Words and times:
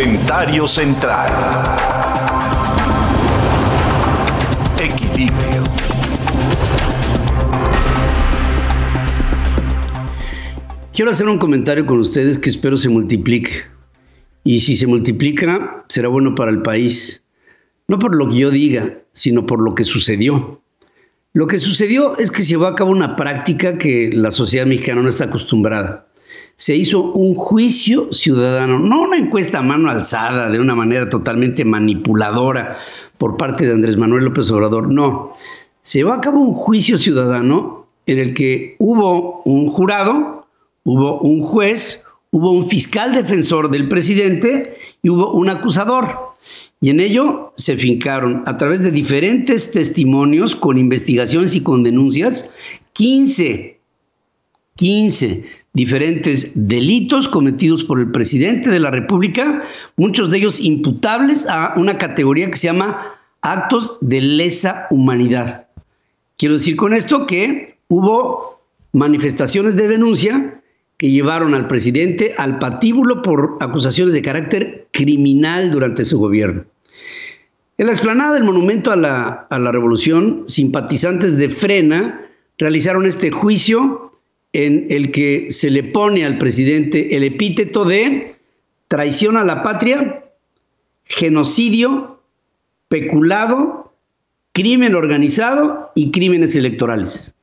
Comentario 0.00 0.66
central. 0.66 1.30
Equilibrio. 4.82 5.62
Quiero 10.94 11.10
hacer 11.10 11.28
un 11.28 11.36
comentario 11.36 11.84
con 11.84 12.00
ustedes 12.00 12.38
que 12.38 12.48
espero 12.48 12.78
se 12.78 12.88
multiplique. 12.88 13.64
Y 14.42 14.60
si 14.60 14.74
se 14.74 14.86
multiplica, 14.86 15.84
será 15.90 16.08
bueno 16.08 16.34
para 16.34 16.50
el 16.50 16.62
país. 16.62 17.26
No 17.86 17.98
por 17.98 18.16
lo 18.16 18.30
que 18.30 18.36
yo 18.36 18.50
diga, 18.50 19.02
sino 19.12 19.44
por 19.44 19.60
lo 19.60 19.74
que 19.74 19.84
sucedió. 19.84 20.62
Lo 21.34 21.46
que 21.46 21.58
sucedió 21.58 22.16
es 22.16 22.30
que 22.30 22.42
se 22.42 22.48
llevó 22.48 22.68
a 22.68 22.74
cabo 22.74 22.90
una 22.90 23.16
práctica 23.16 23.76
que 23.76 24.08
la 24.14 24.30
sociedad 24.30 24.64
mexicana 24.64 25.02
no 25.02 25.10
está 25.10 25.24
acostumbrada. 25.24 26.06
Se 26.60 26.76
hizo 26.76 27.00
un 27.12 27.34
juicio 27.34 28.12
ciudadano, 28.12 28.78
no 28.78 29.00
una 29.00 29.16
encuesta 29.16 29.60
a 29.60 29.62
mano 29.62 29.88
alzada 29.88 30.50
de 30.50 30.58
una 30.58 30.74
manera 30.74 31.08
totalmente 31.08 31.64
manipuladora 31.64 32.76
por 33.16 33.38
parte 33.38 33.64
de 33.64 33.72
Andrés 33.72 33.96
Manuel 33.96 34.24
López 34.24 34.50
Obrador, 34.50 34.92
no. 34.92 35.32
Se 35.80 36.00
llevó 36.00 36.12
a 36.12 36.20
cabo 36.20 36.40
un 36.40 36.52
juicio 36.52 36.98
ciudadano 36.98 37.86
en 38.04 38.18
el 38.18 38.34
que 38.34 38.76
hubo 38.78 39.40
un 39.46 39.68
jurado 39.68 40.40
Hubo 40.84 41.20
un 41.20 41.42
juez, 41.42 42.04
hubo 42.30 42.52
un 42.52 42.68
fiscal 42.68 43.14
defensor 43.14 43.70
del 43.70 43.88
presidente 43.88 44.76
y 45.02 45.10
hubo 45.10 45.32
un 45.32 45.50
acusador. 45.50 46.34
Y 46.80 46.88
en 46.88 47.00
ello 47.00 47.52
se 47.56 47.76
fincaron 47.76 48.42
a 48.46 48.56
través 48.56 48.80
de 48.80 48.90
diferentes 48.90 49.72
testimonios 49.72 50.56
con 50.56 50.78
investigaciones 50.78 51.54
y 51.54 51.62
con 51.62 51.82
denuncias 51.82 52.52
15, 52.94 53.78
15 54.76 55.44
diferentes 55.72 56.52
delitos 56.54 57.28
cometidos 57.28 57.84
por 57.84 58.00
el 58.00 58.10
presidente 58.10 58.70
de 58.70 58.80
la 58.80 58.90
República, 58.90 59.62
muchos 59.96 60.30
de 60.30 60.38
ellos 60.38 60.60
imputables 60.60 61.48
a 61.48 61.74
una 61.76 61.96
categoría 61.98 62.50
que 62.50 62.56
se 62.56 62.66
llama 62.66 63.00
actos 63.42 63.98
de 64.00 64.20
lesa 64.20 64.86
humanidad. 64.90 65.68
Quiero 66.36 66.54
decir 66.54 66.76
con 66.76 66.92
esto 66.92 67.26
que 67.26 67.78
hubo 67.88 68.60
manifestaciones 68.92 69.76
de 69.76 69.88
denuncia 69.88 70.62
que 70.96 71.10
llevaron 71.10 71.54
al 71.54 71.66
presidente 71.66 72.34
al 72.36 72.58
patíbulo 72.58 73.22
por 73.22 73.56
acusaciones 73.60 74.12
de 74.12 74.22
carácter 74.22 74.88
criminal 74.90 75.70
durante 75.70 76.04
su 76.04 76.18
gobierno. 76.18 76.64
En 77.78 77.86
la 77.86 77.92
explanada 77.92 78.34
del 78.34 78.44
Monumento 78.44 78.90
a 78.90 78.96
la, 78.96 79.46
a 79.48 79.58
la 79.58 79.72
Revolución, 79.72 80.44
simpatizantes 80.46 81.38
de 81.38 81.48
Frena 81.48 82.26
realizaron 82.58 83.06
este 83.06 83.30
juicio 83.30 84.09
en 84.52 84.86
el 84.90 85.12
que 85.12 85.50
se 85.50 85.70
le 85.70 85.84
pone 85.84 86.24
al 86.24 86.38
presidente 86.38 87.16
el 87.16 87.22
epíteto 87.22 87.84
de 87.84 88.34
traición 88.88 89.36
a 89.36 89.44
la 89.44 89.62
patria, 89.62 90.24
genocidio, 91.04 92.20
peculado, 92.88 93.94
crimen 94.52 94.94
organizado 94.94 95.92
y 95.94 96.10
crímenes 96.10 96.56
electorales. 96.56 97.34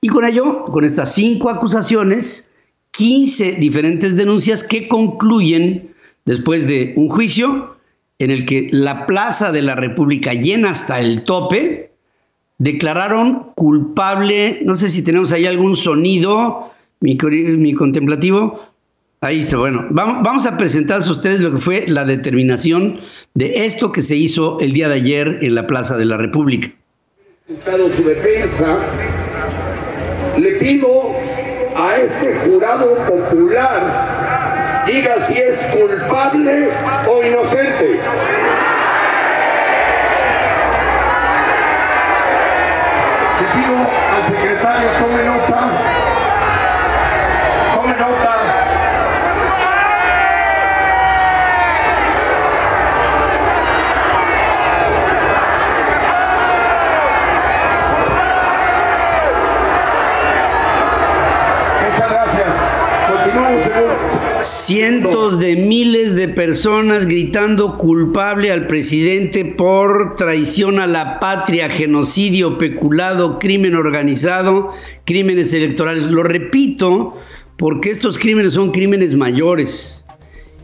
Y 0.00 0.08
con 0.08 0.24
ello, 0.24 0.64
con 0.64 0.84
estas 0.84 1.14
cinco 1.14 1.50
acusaciones, 1.50 2.50
15 2.92 3.52
diferentes 3.52 4.16
denuncias 4.16 4.64
que 4.64 4.88
concluyen 4.88 5.94
después 6.24 6.66
de 6.66 6.92
un 6.96 7.08
juicio 7.08 7.76
en 8.18 8.30
el 8.30 8.44
que 8.44 8.68
la 8.72 9.06
Plaza 9.06 9.52
de 9.52 9.62
la 9.62 9.74
República 9.74 10.34
llena 10.34 10.70
hasta 10.70 11.00
el 11.00 11.24
tope, 11.24 11.79
declararon 12.60 13.52
culpable, 13.56 14.60
no 14.62 14.74
sé 14.74 14.90
si 14.90 15.02
tenemos 15.02 15.32
ahí 15.32 15.46
algún 15.46 15.76
sonido, 15.76 16.70
mi, 17.00 17.16
contemplativo, 17.74 18.60
ahí 19.22 19.40
está, 19.40 19.56
bueno, 19.56 19.86
vamos, 19.90 20.22
vamos 20.22 20.46
a 20.46 20.58
presentarles 20.58 21.08
a 21.08 21.12
ustedes 21.12 21.40
lo 21.40 21.52
que 21.52 21.58
fue 21.58 21.84
la 21.88 22.04
determinación 22.04 23.00
de 23.32 23.64
esto 23.64 23.92
que 23.92 24.02
se 24.02 24.14
hizo 24.14 24.60
el 24.60 24.74
día 24.74 24.88
de 24.90 24.96
ayer 24.96 25.38
en 25.40 25.54
la 25.54 25.66
Plaza 25.66 25.96
de 25.96 26.04
la 26.04 26.18
República. 26.18 26.70
Su 27.48 28.04
defensa, 28.04 28.78
le 30.38 30.52
pido 30.58 31.12
a 31.74 31.96
este 31.96 32.34
jurado 32.40 32.94
popular 33.06 34.20
diga 34.86 35.20
si 35.20 35.38
es 35.38 35.60
culpable 35.66 36.68
o 37.08 37.24
inocente. 37.24 38.00
Pido 43.70 43.86
al 43.86 44.26
secretario 44.26 44.88
Cientos 64.42 65.38
de 65.38 65.54
miles 65.54 66.16
de 66.16 66.28
personas 66.28 67.06
gritando 67.06 67.76
culpable 67.76 68.50
al 68.50 68.66
presidente 68.66 69.44
por 69.44 70.14
traición 70.16 70.80
a 70.80 70.86
la 70.86 71.20
patria, 71.20 71.68
genocidio, 71.68 72.56
peculado, 72.56 73.38
crimen 73.38 73.74
organizado, 73.74 74.70
crímenes 75.04 75.52
electorales. 75.52 76.10
Lo 76.10 76.22
repito 76.22 77.14
porque 77.58 77.90
estos 77.90 78.18
crímenes 78.18 78.54
son 78.54 78.70
crímenes 78.70 79.14
mayores. 79.14 80.06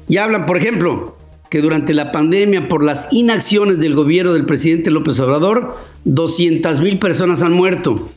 Y 0.09 0.17
hablan, 0.17 0.47
por 0.47 0.57
ejemplo, 0.57 1.19
que 1.51 1.61
durante 1.61 1.93
la 1.93 2.13
pandemia, 2.13 2.69
por 2.69 2.83
las 2.83 3.09
inacciones 3.13 3.79
del 3.79 3.95
gobierno 3.95 4.33
del 4.33 4.47
presidente 4.47 4.91
López 4.91 5.21
Obrador, 5.21 5.77
200 6.05 6.81
mil 6.81 6.99
personas 6.99 7.43
han 7.43 7.53
muerto. 7.53 8.09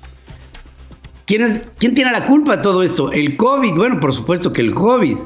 ¿Quién, 1.26 1.46
¿Quién 1.78 1.96
tiene 1.96 2.14
la 2.14 2.26
culpa 2.26 2.56
de 2.56 2.64
todo 2.64 2.82
esto? 2.82 3.12
El 3.12 3.36
COVID. 3.36 3.74
Bueno, 3.74 4.00
por 4.00 4.14
supuesto 4.14 4.54
que 4.54 4.62
el 4.62 4.74
COVID 4.74 5.18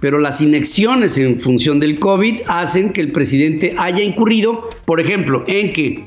pero 0.00 0.18
las 0.18 0.40
inexiones 0.40 1.16
en 1.18 1.40
función 1.40 1.80
del 1.80 1.98
COVID 1.98 2.40
hacen 2.48 2.92
que 2.92 3.00
el 3.00 3.12
presidente 3.12 3.74
haya 3.78 4.02
incurrido, 4.02 4.68
por 4.84 5.00
ejemplo, 5.00 5.44
en 5.46 5.72
que 5.72 6.06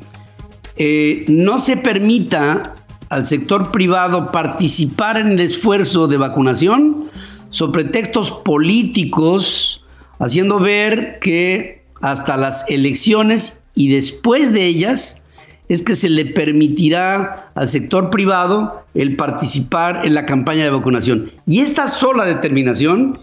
eh, 0.77 1.25
no 1.27 1.59
se 1.59 1.77
permita 1.77 2.75
al 3.09 3.25
sector 3.25 3.71
privado 3.71 4.31
participar 4.31 5.17
en 5.17 5.27
el 5.27 5.39
esfuerzo 5.39 6.07
de 6.07 6.17
vacunación 6.17 7.09
sobre 7.49 7.83
textos 7.83 8.31
políticos, 8.31 9.83
haciendo 10.19 10.59
ver 10.59 11.17
que 11.19 11.83
hasta 12.01 12.37
las 12.37 12.69
elecciones 12.69 13.63
y 13.75 13.89
después 13.89 14.53
de 14.53 14.65
ellas 14.65 15.23
es 15.67 15.83
que 15.83 15.95
se 15.95 16.09
le 16.09 16.25
permitirá 16.25 17.51
al 17.55 17.67
sector 17.67 18.09
privado 18.09 18.83
el 18.95 19.15
participar 19.15 20.05
en 20.05 20.15
la 20.15 20.25
campaña 20.25 20.63
de 20.63 20.71
vacunación. 20.71 21.31
Y 21.45 21.59
esta 21.59 21.87
sola 21.87 22.25
determinación 22.25 23.17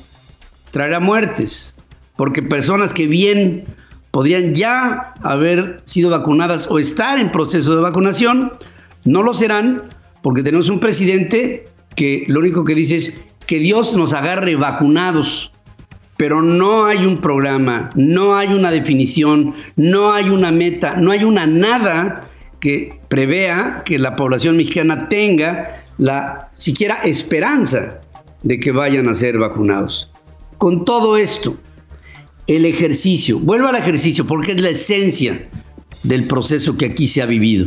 traerá 0.70 1.00
muertes, 1.00 1.74
porque 2.16 2.42
personas 2.42 2.92
que 2.92 3.06
bien 3.06 3.64
podrían 4.10 4.54
ya 4.54 5.14
haber 5.22 5.80
sido 5.84 6.10
vacunadas 6.10 6.70
o 6.70 6.78
estar 6.78 7.18
en 7.18 7.30
proceso 7.30 7.76
de 7.76 7.82
vacunación, 7.82 8.52
no 9.04 9.22
lo 9.22 9.34
serán 9.34 9.82
porque 10.22 10.42
tenemos 10.42 10.68
un 10.68 10.80
presidente 10.80 11.66
que 11.94 12.24
lo 12.28 12.40
único 12.40 12.64
que 12.64 12.74
dice 12.74 12.96
es 12.96 13.24
que 13.46 13.58
Dios 13.58 13.94
nos 13.96 14.12
agarre 14.12 14.56
vacunados, 14.56 15.52
pero 16.16 16.42
no 16.42 16.86
hay 16.86 17.06
un 17.06 17.18
programa, 17.18 17.90
no 17.94 18.36
hay 18.36 18.48
una 18.48 18.70
definición, 18.70 19.54
no 19.76 20.12
hay 20.12 20.30
una 20.30 20.50
meta, 20.50 20.96
no 20.96 21.12
hay 21.12 21.24
una 21.24 21.46
nada 21.46 22.26
que 22.58 22.98
prevea 23.08 23.82
que 23.84 23.98
la 23.98 24.16
población 24.16 24.56
mexicana 24.56 25.08
tenga 25.08 25.84
la 25.98 26.50
siquiera 26.56 26.96
esperanza 27.04 28.00
de 28.42 28.58
que 28.58 28.72
vayan 28.72 29.08
a 29.08 29.14
ser 29.14 29.38
vacunados. 29.38 30.10
Con 30.58 30.84
todo 30.84 31.16
esto, 31.16 31.56
el 32.46 32.64
ejercicio, 32.64 33.38
vuelvo 33.38 33.68
al 33.68 33.76
ejercicio 33.76 34.26
porque 34.26 34.52
es 34.52 34.60
la 34.60 34.70
esencia 34.70 35.48
del 36.02 36.24
proceso 36.24 36.76
que 36.76 36.86
aquí 36.86 37.08
se 37.08 37.22
ha 37.22 37.26
vivido. 37.26 37.66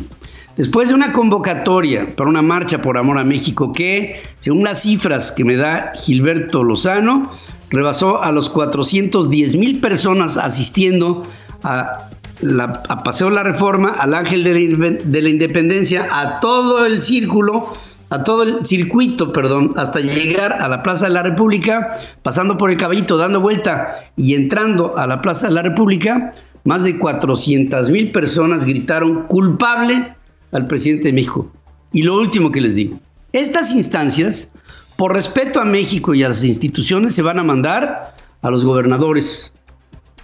Después 0.56 0.89
de 0.89 0.95
una 0.95 1.13
convocatoria 1.13 2.09
para 2.15 2.30
una 2.30 2.41
marcha 2.41 2.81
por 2.81 2.97
amor 2.97 3.18
a 3.18 3.24
México 3.24 3.71
que, 3.71 4.21
según 4.39 4.63
las 4.63 4.81
cifras 4.81 5.31
que 5.31 5.45
me 5.45 5.56
da 5.56 5.94
Gilberto 5.95 6.63
Lozano, 6.63 7.31
rebasó 7.69 8.21
a 8.21 8.31
los 8.31 8.50
410 8.50 9.56
mil 9.56 9.80
personas 9.80 10.38
asistiendo 10.38 11.24
a, 11.63 12.09
la, 12.42 12.83
Paseo 13.03 13.30
la 13.30 13.44
Reforma, 13.44 13.92
al 13.92 14.13
Ángel 14.13 14.44
de 14.44 15.21
la 15.21 15.30
Independencia, 15.30 16.07
a 16.12 16.39
todo 16.39 16.85
el 16.85 17.01
círculo 17.01 17.71
a 18.09 18.23
todo 18.23 18.44
el 18.44 18.65
circuito, 18.65 19.31
perdón, 19.31 19.73
hasta 19.77 20.00
llegar 20.00 20.53
a 20.53 20.67
la 20.67 20.81
Plaza 20.81 21.07
de 21.07 21.13
la 21.13 21.23
República, 21.23 22.00
pasando 22.23 22.57
por 22.57 22.71
el 22.71 22.77
caballito, 22.77 23.17
dando 23.17 23.39
vuelta 23.39 24.00
y 24.15 24.33
entrando 24.33 24.97
a 24.97 25.06
la 25.06 25.21
Plaza 25.21 25.47
de 25.47 25.53
la 25.53 25.61
República, 25.61 26.31
más 26.63 26.83
de 26.83 26.97
400 26.97 27.89
mil 27.91 28.11
personas 28.11 28.65
gritaron 28.65 29.27
culpable 29.27 30.15
al 30.51 30.65
presidente 30.65 31.06
de 31.06 31.13
México. 31.13 31.51
Y 31.91 32.03
lo 32.03 32.17
último 32.17 32.51
que 32.51 32.61
les 32.61 32.75
digo, 32.75 33.00
estas 33.31 33.75
instancias, 33.75 34.51
por 34.97 35.13
respeto 35.13 35.61
a 35.61 35.65
México 35.65 36.13
y 36.13 36.23
a 36.23 36.29
las 36.29 36.44
instituciones, 36.44 37.13
se 37.13 37.21
van 37.21 37.39
a 37.39 37.44
mandar 37.44 38.15
a 38.41 38.50
los 38.50 38.65
gobernadores, 38.65 39.53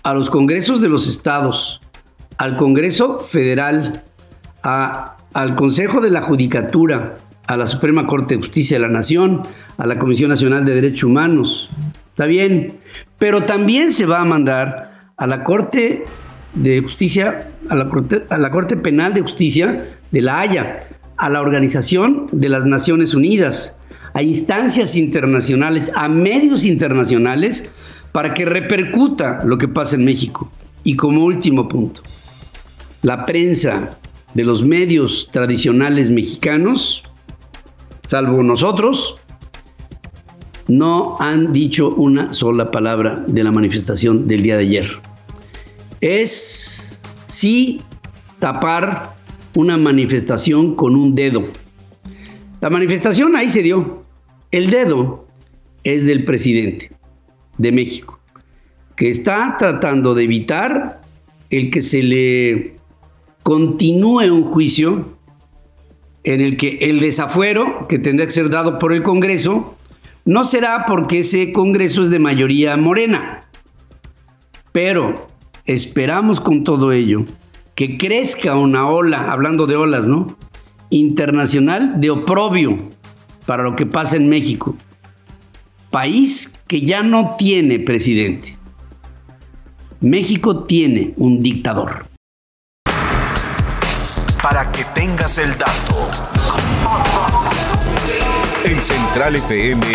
a 0.04 0.14
los 0.14 0.30
congresos 0.30 0.82
de 0.82 0.90
los 0.90 1.08
estados, 1.08 1.82
al 2.38 2.58
Congreso 2.58 3.20
Federal, 3.20 4.04
al 4.64 5.56
Consejo 5.56 6.02
de 6.02 6.12
la 6.12 6.24
Judicatura, 6.24 7.18
a 7.48 7.58
la 7.58 7.66
Suprema 7.66 8.08
Corte 8.08 8.36
de 8.36 8.42
Justicia 8.42 8.78
de 8.78 8.88
la 8.88 8.92
Nación, 8.92 9.44
a 9.78 9.86
la 9.86 10.00
Comisión 10.00 10.30
Nacional 10.30 10.66
de 10.66 10.76
Derechos 10.76 11.04
Humanos. 11.04 11.70
Está 12.10 12.26
bien, 12.26 12.78
pero 13.20 13.44
también 13.44 13.92
se 13.92 14.06
va 14.06 14.22
a 14.22 14.26
mandar 14.26 15.12
a 15.18 15.28
la 15.28 15.44
Corte 15.44 16.06
de 16.54 16.82
Justicia, 16.82 17.52
a 17.70 17.76
la 17.76 17.90
Corte, 17.90 18.24
a 18.30 18.38
la 18.38 18.52
Corte 18.52 18.78
Penal 18.78 19.14
de 19.14 19.22
Justicia 19.22 19.86
de 20.12 20.22
La 20.22 20.40
Haya, 20.40 20.88
a 21.18 21.30
la 21.30 21.42
Organización 21.42 22.28
de 22.32 22.50
las 22.50 22.66
Naciones 22.66 23.14
Unidas, 23.14 23.78
a 24.14 24.24
instancias 24.24 24.96
internacionales, 24.96 25.92
a 25.96 26.08
medios 26.08 26.66
internacionales, 26.66 27.70
para 28.12 28.34
que 28.34 28.46
repercuta 28.46 29.42
lo 29.44 29.58
que 29.58 29.68
pasa 29.68 29.96
en 29.96 30.06
México. 30.06 30.50
Y 30.86 30.96
como 30.96 31.26
último 31.26 31.68
punto, 31.68 32.02
la 33.02 33.26
prensa 33.26 33.98
de 34.34 34.44
los 34.44 34.64
medios 34.64 35.28
tradicionales 35.32 36.10
mexicanos, 36.10 37.04
salvo 38.06 38.42
nosotros, 38.44 39.16
no 40.68 41.18
han 41.20 41.54
dicho 41.54 41.90
una 41.96 42.34
sola 42.34 42.72
palabra 42.72 43.24
de 43.28 43.44
la 43.44 43.52
manifestación 43.52 44.28
del 44.28 44.42
día 44.42 44.58
de 44.58 44.64
ayer. 44.64 45.00
Es 46.02 47.02
sí 47.28 47.82
tapar 48.40 49.16
una 49.56 49.78
manifestación 49.78 50.76
con 50.76 50.96
un 50.96 51.16
dedo. 51.16 51.44
La 52.62 52.70
manifestación 52.70 53.36
ahí 53.36 53.50
se 53.50 53.62
dio. 53.62 54.04
El 54.52 54.70
dedo 54.70 55.28
es 55.84 56.06
del 56.06 56.26
presidente 56.26 56.92
de 57.58 57.72
México, 57.72 58.20
que 58.96 59.10
está 59.10 59.56
tratando 59.58 60.14
de 60.16 60.24
evitar 60.24 61.02
el 61.50 61.70
que 61.70 61.82
se 61.82 62.02
le 62.02 62.76
continúe 63.44 64.32
un 64.32 64.44
juicio 64.44 65.15
en 66.26 66.42
el 66.42 66.58
que 66.58 66.78
el 66.82 67.00
desafuero 67.00 67.88
que 67.88 68.00
tendrá 68.00 68.26
que 68.26 68.32
ser 68.32 68.50
dado 68.50 68.80
por 68.80 68.94
el 68.94 69.04
Congreso 69.04 69.76
no 70.26 70.44
será 70.44 70.86
porque 70.88 71.20
ese 71.20 71.54
Congreso 71.54 72.02
es 72.02 72.10
de 72.10 72.20
mayoría 72.20 72.76
morena, 72.78 73.42
pero 74.72 75.28
esperamos 75.66 76.42
con 76.42 76.64
todo 76.64 76.92
ello 76.92 77.26
que 77.76 77.98
crezca 77.98 78.56
una 78.56 78.88
ola, 78.88 79.32
hablando 79.32 79.68
de 79.68 79.76
olas, 79.76 80.08
¿no? 80.08 80.36
Internacional 80.90 82.00
de 82.00 82.10
oprobio 82.10 82.78
para 83.46 83.64
lo 83.64 83.76
que 83.76 83.86
pasa 83.86 84.16
en 84.16 84.30
México. 84.30 84.76
País 85.92 86.62
que 86.68 86.82
ya 86.82 87.04
no 87.04 87.36
tiene 87.38 87.80
presidente. 87.80 88.58
México 90.02 90.64
tiene 90.64 91.14
un 91.18 91.44
dictador. 91.44 92.08
Para 94.42 94.72
tengas 94.96 95.38
el 95.38 95.52
dato. 95.58 96.10
En 98.64 98.82
Central 98.82 99.36
FM. 99.36 99.86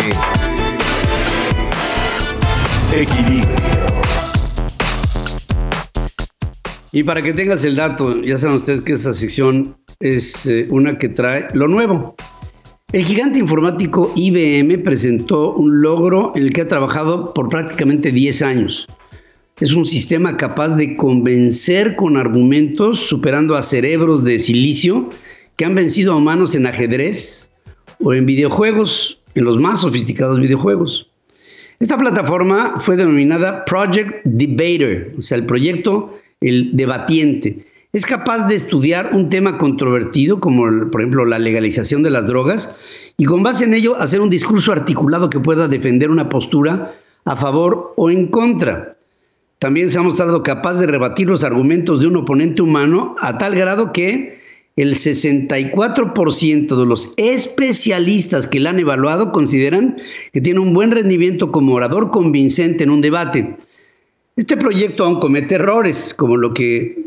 Equilibrio. 2.93 3.47
Y 6.93 7.03
para 7.03 7.21
que 7.21 7.33
tengas 7.33 7.63
el 7.63 7.75
dato, 7.75 8.21
ya 8.21 8.37
saben 8.37 8.57
ustedes 8.57 8.81
que 8.81 8.93
esta 8.93 9.13
sección 9.13 9.75
es 9.99 10.45
eh, 10.45 10.67
una 10.69 10.97
que 10.97 11.09
trae 11.09 11.47
lo 11.53 11.67
nuevo. 11.67 12.15
El 12.93 13.03
gigante 13.03 13.39
informático 13.39 14.11
IBM 14.15 14.83
presentó 14.83 15.53
un 15.53 15.81
logro 15.81 16.31
en 16.35 16.43
el 16.43 16.53
que 16.53 16.61
ha 16.61 16.67
trabajado 16.67 17.33
por 17.33 17.49
prácticamente 17.49 18.11
10 18.11 18.41
años. 18.41 18.87
Es 19.61 19.73
un 19.73 19.85
sistema 19.85 20.37
capaz 20.37 20.69
de 20.75 20.95
convencer 20.95 21.95
con 21.95 22.17
argumentos, 22.17 22.99
superando 22.99 23.55
a 23.55 23.61
cerebros 23.61 24.23
de 24.23 24.39
silicio 24.39 25.07
que 25.55 25.65
han 25.65 25.75
vencido 25.75 26.13
a 26.13 26.15
humanos 26.15 26.55
en 26.55 26.65
ajedrez 26.65 27.51
o 27.99 28.11
en 28.15 28.25
videojuegos, 28.25 29.21
en 29.35 29.43
los 29.43 29.59
más 29.59 29.81
sofisticados 29.81 30.39
videojuegos. 30.39 31.11
Esta 31.79 31.95
plataforma 31.95 32.79
fue 32.79 32.97
denominada 32.97 33.63
Project 33.65 34.25
Debater, 34.25 35.13
o 35.19 35.21
sea, 35.21 35.37
el 35.37 35.45
proyecto 35.45 36.11
el 36.41 36.75
debatiente. 36.75 37.63
Es 37.93 38.07
capaz 38.07 38.47
de 38.47 38.55
estudiar 38.55 39.11
un 39.13 39.29
tema 39.29 39.59
controvertido, 39.59 40.39
como 40.39 40.89
por 40.89 41.01
ejemplo 41.01 41.23
la 41.23 41.37
legalización 41.37 42.01
de 42.01 42.09
las 42.09 42.25
drogas, 42.25 42.75
y 43.15 43.25
con 43.25 43.43
base 43.43 43.65
en 43.65 43.75
ello 43.75 43.95
hacer 44.01 44.21
un 44.21 44.31
discurso 44.31 44.71
articulado 44.71 45.29
que 45.29 45.39
pueda 45.39 45.67
defender 45.67 46.09
una 46.09 46.29
postura 46.29 46.95
a 47.25 47.35
favor 47.35 47.93
o 47.95 48.09
en 48.09 48.25
contra. 48.25 48.97
También 49.61 49.91
se 49.91 49.99
ha 49.99 50.01
mostrado 50.01 50.41
capaz 50.41 50.79
de 50.79 50.87
rebatir 50.87 51.27
los 51.27 51.43
argumentos 51.43 51.99
de 51.99 52.07
un 52.07 52.15
oponente 52.15 52.63
humano 52.63 53.15
a 53.21 53.37
tal 53.37 53.53
grado 53.53 53.93
que 53.93 54.39
el 54.75 54.95
64% 54.95 56.79
de 56.79 56.85
los 56.87 57.13
especialistas 57.17 58.47
que 58.47 58.59
la 58.59 58.71
han 58.71 58.79
evaluado 58.79 59.31
consideran 59.31 59.97
que 60.33 60.41
tiene 60.41 60.61
un 60.61 60.73
buen 60.73 60.89
rendimiento 60.89 61.51
como 61.51 61.75
orador 61.75 62.09
convincente 62.09 62.83
en 62.83 62.89
un 62.89 63.01
debate. 63.01 63.55
Este 64.35 64.57
proyecto 64.57 65.03
aún 65.03 65.19
comete 65.19 65.53
errores, 65.53 66.15
como 66.15 66.37
lo 66.37 66.55
que, 66.55 66.97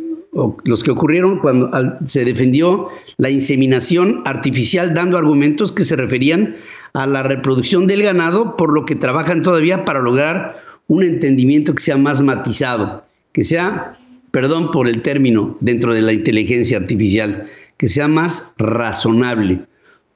los 0.63 0.85
que 0.85 0.93
ocurrieron 0.93 1.41
cuando 1.41 1.73
se 2.05 2.25
defendió 2.25 2.87
la 3.17 3.31
inseminación 3.31 4.23
artificial, 4.27 4.95
dando 4.95 5.19
argumentos 5.19 5.73
que 5.73 5.83
se 5.83 5.97
referían 5.97 6.55
a 6.93 7.05
la 7.05 7.25
reproducción 7.25 7.89
del 7.89 8.05
ganado, 8.05 8.57
por 8.57 8.73
lo 8.73 8.85
que 8.85 8.95
trabajan 8.95 9.43
todavía 9.43 9.85
para 9.85 9.99
lograr 9.99 10.63
un 10.89 11.05
entendimiento 11.05 11.75
que 11.75 11.83
sea 11.83 11.97
más 11.97 12.21
matizado, 12.21 13.05
que 13.33 13.45
sea, 13.45 13.99
perdón 14.31 14.71
por 14.71 14.89
el 14.89 15.03
término, 15.03 15.57
dentro 15.61 15.95
de 15.95 16.03
la 16.03 16.13
inteligencia 16.13 16.77
artificial, 16.77 17.47
que 17.77 17.89
sea 17.89 18.09
más 18.09 18.55
razonable. 18.59 19.63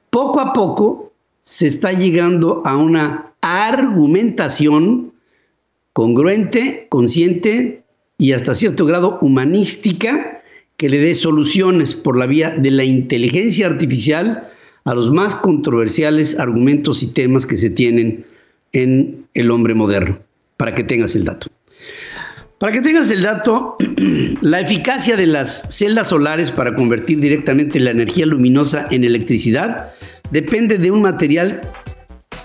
Poco 0.09 0.39
a 0.39 0.53
poco 0.53 1.13
se 1.43 1.67
está 1.67 1.91
llegando 1.93 2.61
a 2.65 2.77
una 2.77 3.33
argumentación 3.41 5.13
congruente, 5.93 6.87
consciente 6.89 7.83
y 8.17 8.33
hasta 8.33 8.55
cierto 8.55 8.85
grado 8.85 9.17
humanística 9.21 10.41
que 10.77 10.89
le 10.89 10.99
dé 10.99 11.15
soluciones 11.15 11.93
por 11.93 12.17
la 12.17 12.25
vía 12.25 12.51
de 12.51 12.71
la 12.71 12.85
inteligencia 12.85 13.67
artificial 13.67 14.47
a 14.85 14.93
los 14.93 15.11
más 15.11 15.35
controversiales 15.35 16.39
argumentos 16.39 17.03
y 17.03 17.07
temas 17.07 17.45
que 17.45 17.57
se 17.57 17.69
tienen 17.69 18.25
en 18.71 19.25
el 19.33 19.51
hombre 19.51 19.73
moderno, 19.73 20.19
para 20.59 20.75
que 20.75 20.83
tengas 20.83 21.15
el 21.15 21.23
dato. 21.23 21.47
Para 22.59 22.73
que 22.73 22.81
tengas 22.81 23.09
el 23.11 23.23
dato, 23.23 23.77
la 24.41 24.59
eficacia 24.59 25.15
de 25.15 25.25
las 25.25 25.65
celdas 25.69 26.09
solares 26.09 26.51
para 26.51 26.75
convertir 26.75 27.21
directamente 27.21 27.79
la 27.79 27.91
energía 27.91 28.25
luminosa 28.25 28.85
en 28.91 29.05
electricidad 29.05 29.93
depende 30.31 30.77
de 30.77 30.91
un 30.91 31.01
material 31.01 31.61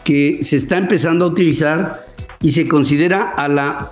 que 0.05 0.39
se 0.43 0.55
está 0.55 0.79
empezando 0.79 1.25
a 1.25 1.29
utilizar 1.29 2.05
y 2.41 2.51
se 2.51 2.69
considera 2.69 3.31
a 3.31 3.49
la 3.49 3.91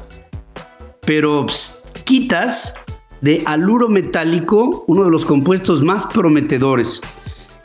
perovskitas 1.05 2.75
de 3.23 3.43
aluro 3.45 3.89
metálico 3.89 4.85
uno 4.87 5.05
de 5.05 5.11
los 5.11 5.25
compuestos 5.25 5.83
más 5.83 6.07
prometedores. 6.07 7.01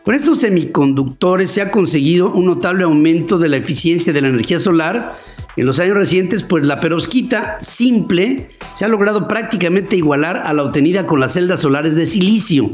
Con 0.03 0.15
estos 0.15 0.39
semiconductores 0.39 1.51
se 1.51 1.61
ha 1.61 1.69
conseguido 1.69 2.31
un 2.31 2.45
notable 2.45 2.85
aumento 2.85 3.37
de 3.37 3.49
la 3.49 3.57
eficiencia 3.57 4.11
de 4.11 4.21
la 4.21 4.29
energía 4.29 4.59
solar. 4.59 5.13
En 5.57 5.65
los 5.65 5.79
años 5.79 5.95
recientes, 5.95 6.43
pues 6.43 6.63
la 6.63 6.79
perovskita 6.79 7.57
simple 7.61 8.47
se 8.75 8.85
ha 8.85 8.87
logrado 8.87 9.27
prácticamente 9.27 9.95
igualar 9.95 10.43
a 10.45 10.53
la 10.53 10.63
obtenida 10.63 11.07
con 11.07 11.19
las 11.19 11.33
celdas 11.33 11.61
solares 11.61 11.95
de 11.95 12.05
silicio. 12.05 12.69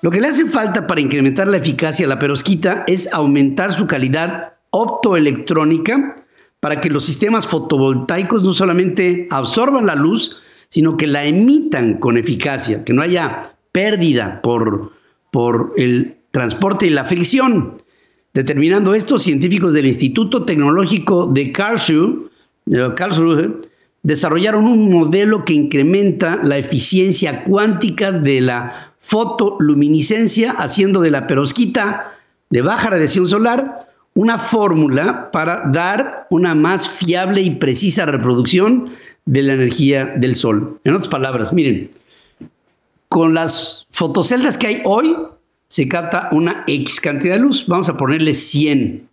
Lo 0.00 0.10
que 0.10 0.20
le 0.20 0.28
hace 0.28 0.46
falta 0.46 0.86
para 0.86 1.02
incrementar 1.02 1.46
la 1.46 1.58
eficacia 1.58 2.06
de 2.06 2.14
la 2.14 2.18
perovskita 2.18 2.84
es 2.86 3.12
aumentar 3.12 3.74
su 3.74 3.86
calidad 3.86 4.54
optoelectrónica 4.70 6.16
para 6.60 6.80
que 6.80 6.88
los 6.88 7.04
sistemas 7.04 7.46
fotovoltaicos 7.46 8.42
no 8.42 8.54
solamente 8.54 9.28
absorban 9.30 9.86
la 9.86 9.94
luz, 9.94 10.38
sino 10.70 10.96
que 10.96 11.06
la 11.06 11.24
emitan 11.24 11.98
con 11.98 12.16
eficacia, 12.16 12.82
que 12.82 12.94
no 12.94 13.02
haya 13.02 13.54
pérdida 13.72 14.40
por, 14.40 14.92
por 15.30 15.74
el 15.76 16.16
transporte 16.30 16.86
y 16.86 16.90
la 16.90 17.04
fricción. 17.04 17.82
Determinando 18.38 18.94
esto, 18.94 19.18
científicos 19.18 19.74
del 19.74 19.86
Instituto 19.86 20.44
Tecnológico 20.44 21.26
de 21.26 21.50
Karlsruhe, 21.50 22.28
Karlsruhe 22.94 23.50
desarrollaron 24.04 24.64
un 24.64 24.92
modelo 24.92 25.44
que 25.44 25.54
incrementa 25.54 26.38
la 26.44 26.56
eficiencia 26.56 27.42
cuántica 27.42 28.12
de 28.12 28.40
la 28.40 28.92
fotoluminiscencia, 29.00 30.52
haciendo 30.52 31.00
de 31.00 31.10
la 31.10 31.26
perosquita 31.26 32.12
de 32.50 32.62
baja 32.62 32.90
radiación 32.90 33.26
solar 33.26 33.88
una 34.14 34.38
fórmula 34.38 35.32
para 35.32 35.64
dar 35.72 36.28
una 36.30 36.54
más 36.54 36.88
fiable 36.88 37.42
y 37.42 37.50
precisa 37.50 38.06
reproducción 38.06 38.88
de 39.26 39.42
la 39.42 39.54
energía 39.54 40.06
del 40.14 40.36
sol. 40.36 40.78
En 40.84 40.94
otras 40.94 41.08
palabras, 41.08 41.52
miren, 41.52 41.90
con 43.08 43.34
las 43.34 43.84
fotoceldas 43.90 44.56
que 44.56 44.68
hay 44.68 44.82
hoy, 44.84 45.16
se 45.68 45.86
capta 45.86 46.28
una 46.32 46.64
X 46.66 47.00
cantidad 47.00 47.34
de 47.34 47.40
luz. 47.40 47.66
Vamos 47.66 47.88
a 47.88 47.96
ponerle 47.96 48.34
100. 48.34 49.08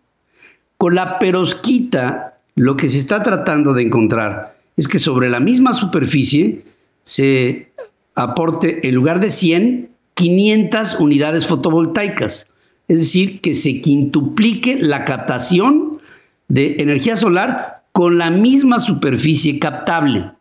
Con 0.77 0.95
la 0.95 1.19
perosquita, 1.19 2.37
lo 2.55 2.77
que 2.77 2.89
se 2.89 2.97
está 2.97 3.21
tratando 3.21 3.73
de 3.73 3.83
encontrar 3.83 4.57
es 4.77 4.87
que 4.87 4.99
sobre 4.99 5.29
la 5.29 5.39
misma 5.39 5.73
superficie 5.73 6.63
se 7.03 7.71
aporte 8.15 8.87
en 8.87 8.95
lugar 8.95 9.19
de 9.19 9.29
100, 9.29 9.89
500 10.15 10.99
unidades 10.99 11.45
fotovoltaicas. 11.45 12.47
Es 12.87 12.99
decir, 12.99 13.41
que 13.41 13.53
se 13.53 13.81
quintuplique 13.81 14.77
la 14.79 15.05
captación 15.05 15.99
de 16.47 16.75
energía 16.79 17.15
solar 17.15 17.83
con 17.91 18.17
la 18.17 18.29
misma 18.29 18.79
superficie 18.79 19.59
captable. 19.59 20.31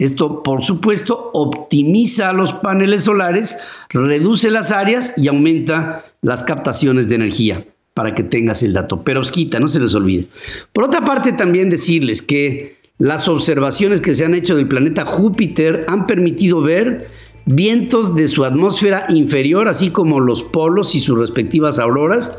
Esto, 0.00 0.42
por 0.42 0.64
supuesto, 0.64 1.30
optimiza 1.34 2.32
los 2.32 2.52
paneles 2.54 3.04
solares, 3.04 3.58
reduce 3.90 4.50
las 4.50 4.72
áreas 4.72 5.12
y 5.16 5.28
aumenta 5.28 6.04
las 6.22 6.42
captaciones 6.42 7.08
de 7.08 7.16
energía, 7.16 7.66
para 7.94 8.14
que 8.14 8.22
tengas 8.22 8.62
el 8.62 8.72
dato. 8.72 9.02
Pero 9.04 9.20
os 9.20 9.30
quita, 9.30 9.60
no 9.60 9.68
se 9.68 9.78
les 9.78 9.94
olvide. 9.94 10.26
Por 10.72 10.84
otra 10.84 11.04
parte, 11.04 11.32
también 11.32 11.68
decirles 11.68 12.22
que 12.22 12.78
las 12.96 13.28
observaciones 13.28 14.00
que 14.00 14.14
se 14.14 14.24
han 14.24 14.34
hecho 14.34 14.56
del 14.56 14.68
planeta 14.68 15.04
Júpiter 15.04 15.84
han 15.86 16.06
permitido 16.06 16.62
ver 16.62 17.08
vientos 17.44 18.14
de 18.14 18.26
su 18.26 18.44
atmósfera 18.44 19.04
inferior, 19.10 19.68
así 19.68 19.90
como 19.90 20.20
los 20.20 20.42
polos 20.42 20.94
y 20.94 21.00
sus 21.00 21.18
respectivas 21.18 21.78
auroras, 21.78 22.36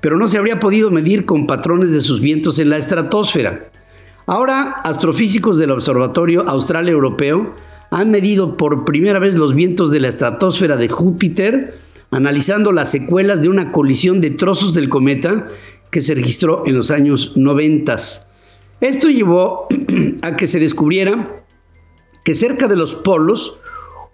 pero 0.00 0.16
no 0.16 0.26
se 0.28 0.38
habría 0.38 0.60
podido 0.60 0.90
medir 0.90 1.26
con 1.26 1.46
patrones 1.46 1.92
de 1.92 2.00
sus 2.00 2.20
vientos 2.20 2.58
en 2.58 2.70
la 2.70 2.78
estratosfera. 2.78 3.70
Ahora, 4.32 4.80
astrofísicos 4.84 5.58
del 5.58 5.72
Observatorio 5.72 6.48
Austral 6.48 6.88
Europeo 6.88 7.54
han 7.90 8.10
medido 8.10 8.56
por 8.56 8.86
primera 8.86 9.18
vez 9.18 9.34
los 9.34 9.54
vientos 9.54 9.90
de 9.90 10.00
la 10.00 10.08
estratosfera 10.08 10.78
de 10.78 10.88
Júpiter, 10.88 11.76
analizando 12.10 12.72
las 12.72 12.90
secuelas 12.90 13.42
de 13.42 13.50
una 13.50 13.70
colisión 13.72 14.22
de 14.22 14.30
trozos 14.30 14.72
del 14.72 14.88
cometa 14.88 15.48
que 15.90 16.00
se 16.00 16.14
registró 16.14 16.62
en 16.64 16.76
los 16.76 16.90
años 16.90 17.36
90. 17.36 17.94
Esto 18.80 19.10
llevó 19.10 19.68
a 20.22 20.34
que 20.34 20.46
se 20.46 20.58
descubriera 20.60 21.44
que 22.24 22.32
cerca 22.32 22.68
de 22.68 22.76
los 22.76 22.94
polos 22.94 23.58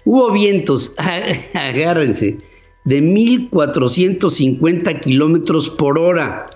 Hubo 0.05 0.33
vientos, 0.33 0.97
agárrense, 1.55 2.39
de 2.85 3.01
1450 3.01 4.99
kilómetros 4.99 5.71
por 5.71 5.97
hora, 5.97 6.51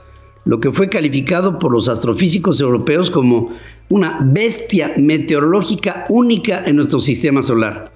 lo 0.44 0.60
que 0.60 0.72
fue 0.72 0.88
calificado 0.88 1.58
por 1.58 1.72
los 1.72 1.88
astrofísicos 1.88 2.60
europeos 2.60 3.10
como 3.10 3.50
una 3.88 4.18
bestia 4.22 4.92
meteorológica 4.96 6.06
única 6.08 6.62
en 6.66 6.76
nuestro 6.76 7.00
sistema 7.00 7.42
solar. 7.42 7.92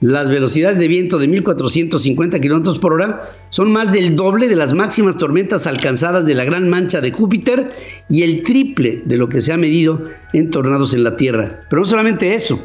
Las 0.00 0.28
velocidades 0.28 0.78
de 0.78 0.88
viento 0.88 1.18
de 1.18 1.28
1450 1.28 2.40
kilómetros 2.40 2.78
por 2.78 2.92
hora 2.92 3.22
son 3.50 3.72
más 3.72 3.92
del 3.92 4.16
doble 4.16 4.48
de 4.48 4.56
las 4.56 4.74
máximas 4.74 5.16
tormentas 5.16 5.66
alcanzadas 5.66 6.26
de 6.26 6.34
la 6.34 6.44
Gran 6.44 6.68
Mancha 6.68 7.00
de 7.00 7.12
Júpiter 7.12 7.72
y 8.10 8.22
el 8.22 8.42
triple 8.42 9.02
de 9.06 9.16
lo 9.16 9.28
que 9.28 9.40
se 9.40 9.52
ha 9.52 9.56
medido 9.56 10.02
en 10.32 10.50
tornados 10.50 10.92
en 10.94 11.04
la 11.04 11.16
Tierra. 11.16 11.60
Pero 11.70 11.80
no 11.80 11.86
solamente 11.86 12.34
eso, 12.34 12.60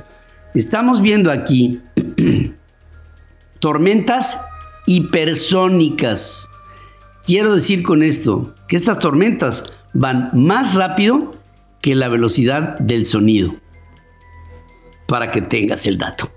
Estamos 0.55 1.01
viendo 1.01 1.29
aquí 1.29 1.79
tormentas 3.59 4.41
hipersónicas. 4.87 6.49
Quiero 7.25 7.53
decir 7.53 7.83
con 7.83 8.01
esto 8.01 8.55
que 8.67 8.75
estas 8.75 8.99
tormentas 8.99 9.77
van 9.93 10.29
más 10.33 10.75
rápido 10.75 11.35
que 11.81 11.95
la 11.95 12.07
velocidad 12.07 12.79
del 12.79 13.05
sonido. 13.05 13.53
Para 15.07 15.31
que 15.31 15.41
tengas 15.41 15.85
el 15.85 15.97
dato. 15.97 16.31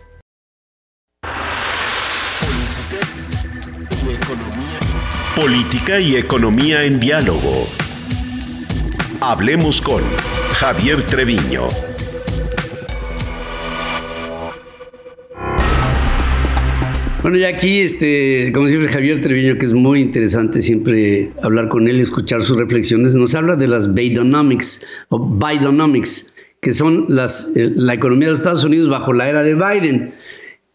Política 5.37 6.01
y 6.01 6.17
economía 6.17 6.85
en 6.85 7.01
diálogo. 7.01 7.67
Hablemos 9.21 9.81
con 9.81 10.03
Javier 10.57 11.05
Treviño. 11.07 11.92
Bueno, 17.23 17.37
ya 17.37 17.51
aquí, 17.51 17.79
este, 17.79 18.51
como 18.53 18.67
siempre, 18.67 18.89
Javier 18.89 19.21
Treviño, 19.21 19.57
que 19.57 19.67
es 19.67 19.73
muy 19.73 20.01
interesante 20.01 20.61
siempre 20.61 21.33
hablar 21.45 21.69
con 21.69 21.87
él 21.87 21.99
y 21.99 22.01
escuchar 22.01 22.43
sus 22.43 22.57
reflexiones, 22.57 23.15
nos 23.15 23.37
habla 23.37 23.55
de 23.55 23.69
las 23.69 23.95
Bidenomics 23.95 24.85
o 25.11 25.25
Bidenomics, 25.25 26.33
que 26.61 26.73
son 26.73 27.07
las, 27.09 27.57
eh, 27.57 27.71
la 27.77 27.95
economía 27.95 28.27
de 28.27 28.33
los 28.33 28.41
Estados 28.41 28.65
Unidos 28.65 28.89
bajo 28.89 29.13
la 29.13 29.29
era 29.29 29.45
de 29.45 29.55
Biden. 29.55 30.13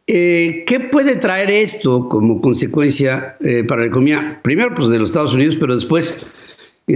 Eh, 0.07 0.63
¿Qué 0.65 0.79
puede 0.79 1.17
traer 1.17 1.51
esto 1.51 2.07
como 2.07 2.39
consecuencia 2.39 3.35
eh, 3.41 3.65
para 3.65 3.81
la 3.81 3.87
economía? 3.87 4.39
Primero, 4.41 4.73
pues 4.73 4.89
de 4.89 4.99
los 4.99 5.09
Estados 5.09 5.33
Unidos, 5.33 5.57
pero 5.59 5.75
después 5.75 6.31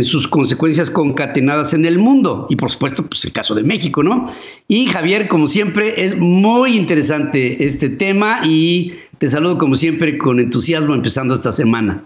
sus 0.01 0.27
consecuencias 0.27 0.89
concatenadas 0.89 1.73
en 1.73 1.85
el 1.85 1.99
mundo. 1.99 2.47
Y 2.49 2.55
por 2.55 2.71
supuesto, 2.71 3.05
pues 3.05 3.25
el 3.25 3.33
caso 3.33 3.53
de 3.55 3.63
México, 3.63 4.03
¿no? 4.03 4.25
Y 4.67 4.85
Javier, 4.85 5.27
como 5.27 5.47
siempre, 5.47 6.03
es 6.03 6.17
muy 6.17 6.77
interesante 6.77 7.65
este 7.65 7.89
tema 7.89 8.39
y 8.45 8.93
te 9.17 9.29
saludo 9.29 9.57
como 9.57 9.75
siempre 9.75 10.17
con 10.17 10.39
entusiasmo 10.39 10.93
empezando 10.93 11.33
esta 11.33 11.51
semana. 11.51 12.05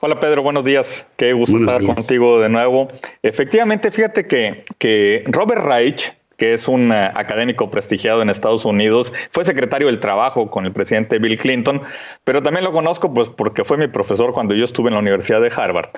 Hola 0.00 0.20
Pedro, 0.20 0.42
buenos 0.42 0.64
días. 0.64 1.06
Qué 1.16 1.32
gusto 1.32 1.56
estar 1.56 1.82
contigo 1.82 2.40
de 2.40 2.50
nuevo. 2.50 2.88
Efectivamente, 3.22 3.90
fíjate 3.90 4.26
que, 4.26 4.64
que 4.78 5.24
Robert 5.26 5.64
Reich, 5.64 6.12
que 6.36 6.54
es 6.54 6.68
un 6.68 6.92
eh, 6.92 7.10
académico 7.14 7.70
prestigiado 7.70 8.22
en 8.22 8.30
Estados 8.30 8.64
Unidos, 8.64 9.12
fue 9.32 9.44
secretario 9.44 9.88
del 9.88 9.98
Trabajo 9.98 10.50
con 10.50 10.66
el 10.66 10.72
presidente 10.72 11.18
Bill 11.18 11.36
Clinton, 11.36 11.82
pero 12.22 12.42
también 12.42 12.64
lo 12.64 12.70
conozco 12.70 13.12
pues 13.12 13.28
porque 13.28 13.64
fue 13.64 13.76
mi 13.76 13.88
profesor 13.88 14.32
cuando 14.32 14.54
yo 14.54 14.64
estuve 14.64 14.88
en 14.88 14.94
la 14.94 15.00
Universidad 15.00 15.40
de 15.40 15.50
Harvard. 15.56 15.88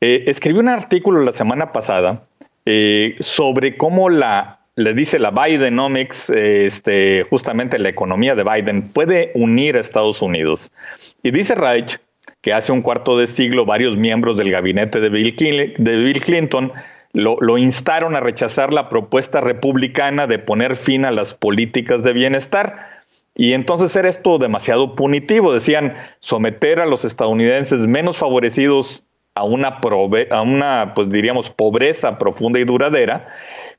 Eh, 0.00 0.24
escribió 0.28 0.60
un 0.60 0.68
artículo 0.68 1.22
la 1.22 1.32
semana 1.32 1.72
pasada 1.72 2.22
eh, 2.66 3.16
sobre 3.18 3.76
cómo 3.76 4.10
la, 4.10 4.60
le 4.76 4.94
dice 4.94 5.18
la 5.18 5.32
Bidenomics, 5.32 6.30
este, 6.30 7.24
justamente 7.24 7.78
la 7.78 7.88
economía 7.88 8.36
de 8.36 8.44
Biden, 8.44 8.92
puede 8.94 9.32
unir 9.34 9.76
a 9.76 9.80
Estados 9.80 10.22
Unidos. 10.22 10.70
Y 11.22 11.32
dice 11.32 11.56
Reich 11.56 11.98
que 12.42 12.52
hace 12.52 12.70
un 12.70 12.82
cuarto 12.82 13.18
de 13.18 13.26
siglo 13.26 13.66
varios 13.66 13.96
miembros 13.96 14.36
del 14.36 14.52
gabinete 14.52 15.00
de 15.00 15.08
Bill, 15.08 15.34
Clinton 16.22 16.72
lo, 17.12 17.36
lo, 17.40 17.58
instaron 17.58 18.14
a 18.14 18.20
rechazar 18.20 18.72
la 18.72 18.88
propuesta 18.88 19.40
republicana 19.40 20.28
de 20.28 20.38
poner 20.38 20.76
fin 20.76 21.04
a 21.04 21.10
las 21.10 21.34
políticas 21.34 22.04
de 22.04 22.12
bienestar. 22.12 23.00
Y 23.34 23.54
entonces 23.54 23.96
era 23.96 24.08
esto 24.08 24.38
demasiado 24.38 24.94
punitivo. 24.94 25.54
Decían, 25.54 25.94
someter 26.20 26.80
a 26.80 26.86
los 26.86 27.04
estadounidenses 27.04 27.86
menos 27.86 28.18
favorecidos 28.18 29.04
a 29.38 29.44
una, 29.44 29.80
a 30.30 30.42
una 30.42 30.92
pues 30.94 31.10
diríamos, 31.10 31.50
pobreza 31.50 32.18
profunda 32.18 32.58
y 32.60 32.64
duradera, 32.64 33.28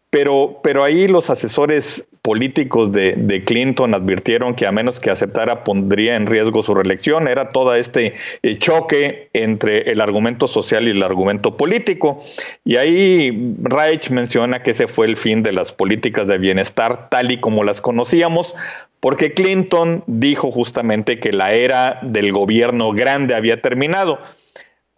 pero, 0.10 0.60
pero 0.64 0.84
ahí 0.84 1.08
los 1.08 1.30
asesores 1.30 2.04
políticos 2.24 2.92
de, 2.92 3.44
Clinton 3.46 3.94
advirtieron 3.94 4.56
que 4.56 4.66
a 4.66 4.72
menos 4.72 5.00
que 5.00 5.12
aceptara 5.12 5.64
pondría 5.64 6.16
en 6.16 6.26
riesgo 6.26 6.64
su 6.64 6.74
reelección. 6.74 7.28
Era 7.28 7.50
todo 7.50 7.76
este 7.76 8.16
eh, 8.42 8.56
choque 8.56 9.30
entre 9.34 9.92
el 9.92 10.02
argumento 10.02 10.48
social 10.48 10.88
y 10.88 10.92
el 10.92 11.04
argumento 11.04 11.58
político. 11.58 12.22
Y 12.66 12.78
ahí 12.78 13.56
Reich 13.62 14.10
menciona 14.10 14.64
que 14.64 14.72
ese 14.72 14.88
fue 14.88 15.06
el 15.06 15.16
fin 15.16 15.44
de 15.44 15.52
las 15.52 15.74
políticas 15.74 16.28
de 16.28 16.40
bienestar 16.40 17.10
tal 17.10 17.32
y 17.32 17.40
como 17.40 17.64
las 17.64 17.80
conocíamos, 17.80 18.56
porque 19.00 19.34
Clinton 19.34 20.04
dijo 20.08 20.52
justamente 20.52 21.20
que 21.20 21.32
la 21.32 21.54
era 21.54 22.00
del 22.02 22.32
gobierno 22.32 22.92
grande 22.94 23.36
había 23.36 23.62
terminado. 23.62 24.20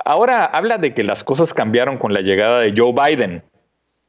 Ahora 0.05 0.45
habla 0.45 0.77
de 0.77 0.93
que 0.93 1.03
las 1.03 1.23
cosas 1.23 1.53
cambiaron 1.53 1.97
con 1.97 2.13
la 2.13 2.21
llegada 2.21 2.59
de 2.59 2.73
Joe 2.75 2.93
Biden. 2.93 3.43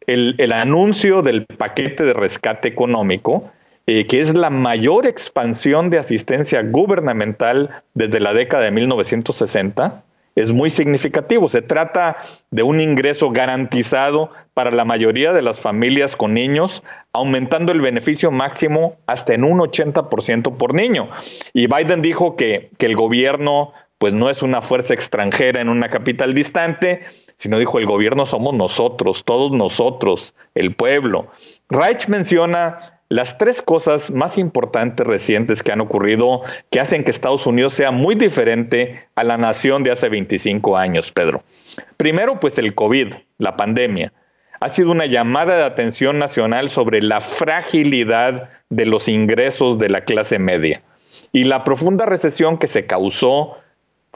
El, 0.06 0.52
anuncio 0.52 1.22
del 1.22 1.46
paquete 1.46 2.04
de 2.04 2.12
rescate 2.12 2.68
económico, 2.68 3.50
eh, 3.86 4.06
que 4.06 4.20
es 4.20 4.34
la 4.34 4.50
mayor 4.50 5.06
expansión 5.06 5.90
de 5.90 5.98
asistencia 5.98 6.62
gubernamental 6.62 7.82
desde 7.94 8.20
la 8.20 8.34
década 8.34 8.64
de 8.64 8.72
1960, 8.72 10.02
es 10.34 10.52
muy 10.52 10.70
significativo. 10.70 11.48
Se 11.48 11.62
trata 11.62 12.16
de 12.50 12.62
un 12.62 12.80
ingreso 12.80 13.30
garantizado 13.30 14.30
para 14.54 14.70
la 14.70 14.84
mayoría 14.84 15.32
de 15.32 15.42
las 15.42 15.60
familias 15.60 16.16
con 16.16 16.34
niños, 16.34 16.82
aumentando 17.12 17.70
el 17.70 17.80
beneficio 17.80 18.30
máximo 18.30 18.96
hasta 19.06 19.34
en 19.34 19.44
un 19.44 19.58
80% 19.58 20.56
por 20.56 20.74
niño. 20.74 21.10
Y 21.52 21.66
Biden 21.66 22.02
dijo 22.02 22.34
que, 22.34 22.70
que 22.78 22.86
el 22.86 22.96
gobierno 22.96 23.72
pues 24.02 24.12
no 24.12 24.28
es 24.28 24.42
una 24.42 24.62
fuerza 24.62 24.94
extranjera 24.94 25.60
en 25.60 25.68
una 25.68 25.88
capital 25.88 26.34
distante, 26.34 27.02
sino 27.36 27.56
dijo 27.60 27.78
el 27.78 27.86
gobierno 27.86 28.26
somos 28.26 28.52
nosotros, 28.52 29.22
todos 29.24 29.52
nosotros, 29.52 30.34
el 30.56 30.74
pueblo. 30.74 31.28
Reich 31.68 32.08
menciona 32.08 32.98
las 33.08 33.38
tres 33.38 33.62
cosas 33.62 34.10
más 34.10 34.38
importantes 34.38 35.06
recientes 35.06 35.62
que 35.62 35.70
han 35.70 35.80
ocurrido 35.80 36.40
que 36.68 36.80
hacen 36.80 37.04
que 37.04 37.12
Estados 37.12 37.46
Unidos 37.46 37.74
sea 37.74 37.92
muy 37.92 38.16
diferente 38.16 39.06
a 39.14 39.22
la 39.22 39.36
nación 39.36 39.84
de 39.84 39.92
hace 39.92 40.08
25 40.08 40.76
años, 40.76 41.12
Pedro. 41.12 41.44
Primero, 41.96 42.40
pues 42.40 42.58
el 42.58 42.74
COVID, 42.74 43.14
la 43.38 43.52
pandemia. 43.52 44.12
Ha 44.58 44.68
sido 44.70 44.90
una 44.90 45.06
llamada 45.06 45.58
de 45.58 45.64
atención 45.64 46.18
nacional 46.18 46.70
sobre 46.70 47.02
la 47.02 47.20
fragilidad 47.20 48.50
de 48.68 48.84
los 48.84 49.06
ingresos 49.06 49.78
de 49.78 49.90
la 49.90 50.00
clase 50.00 50.40
media 50.40 50.82
y 51.30 51.44
la 51.44 51.62
profunda 51.62 52.04
recesión 52.04 52.58
que 52.58 52.66
se 52.66 52.84
causó 52.86 53.58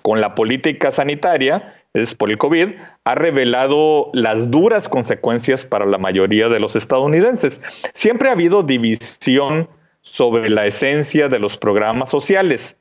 con 0.06 0.20
la 0.20 0.36
política 0.36 0.92
sanitaria, 0.92 1.74
es 1.92 2.14
por 2.14 2.30
el 2.30 2.38
COVID, 2.38 2.68
ha 3.02 3.14
revelado 3.16 4.10
las 4.12 4.52
duras 4.52 4.88
consecuencias 4.88 5.66
para 5.66 5.84
la 5.84 5.98
mayoría 5.98 6.48
de 6.48 6.60
los 6.60 6.76
estadounidenses. 6.76 7.60
Siempre 7.92 8.28
ha 8.28 8.32
habido 8.34 8.62
división 8.62 9.68
sobre 10.02 10.48
la 10.48 10.64
esencia 10.64 11.26
de 11.26 11.40
los 11.40 11.58
programas 11.58 12.08
sociales. 12.08 12.76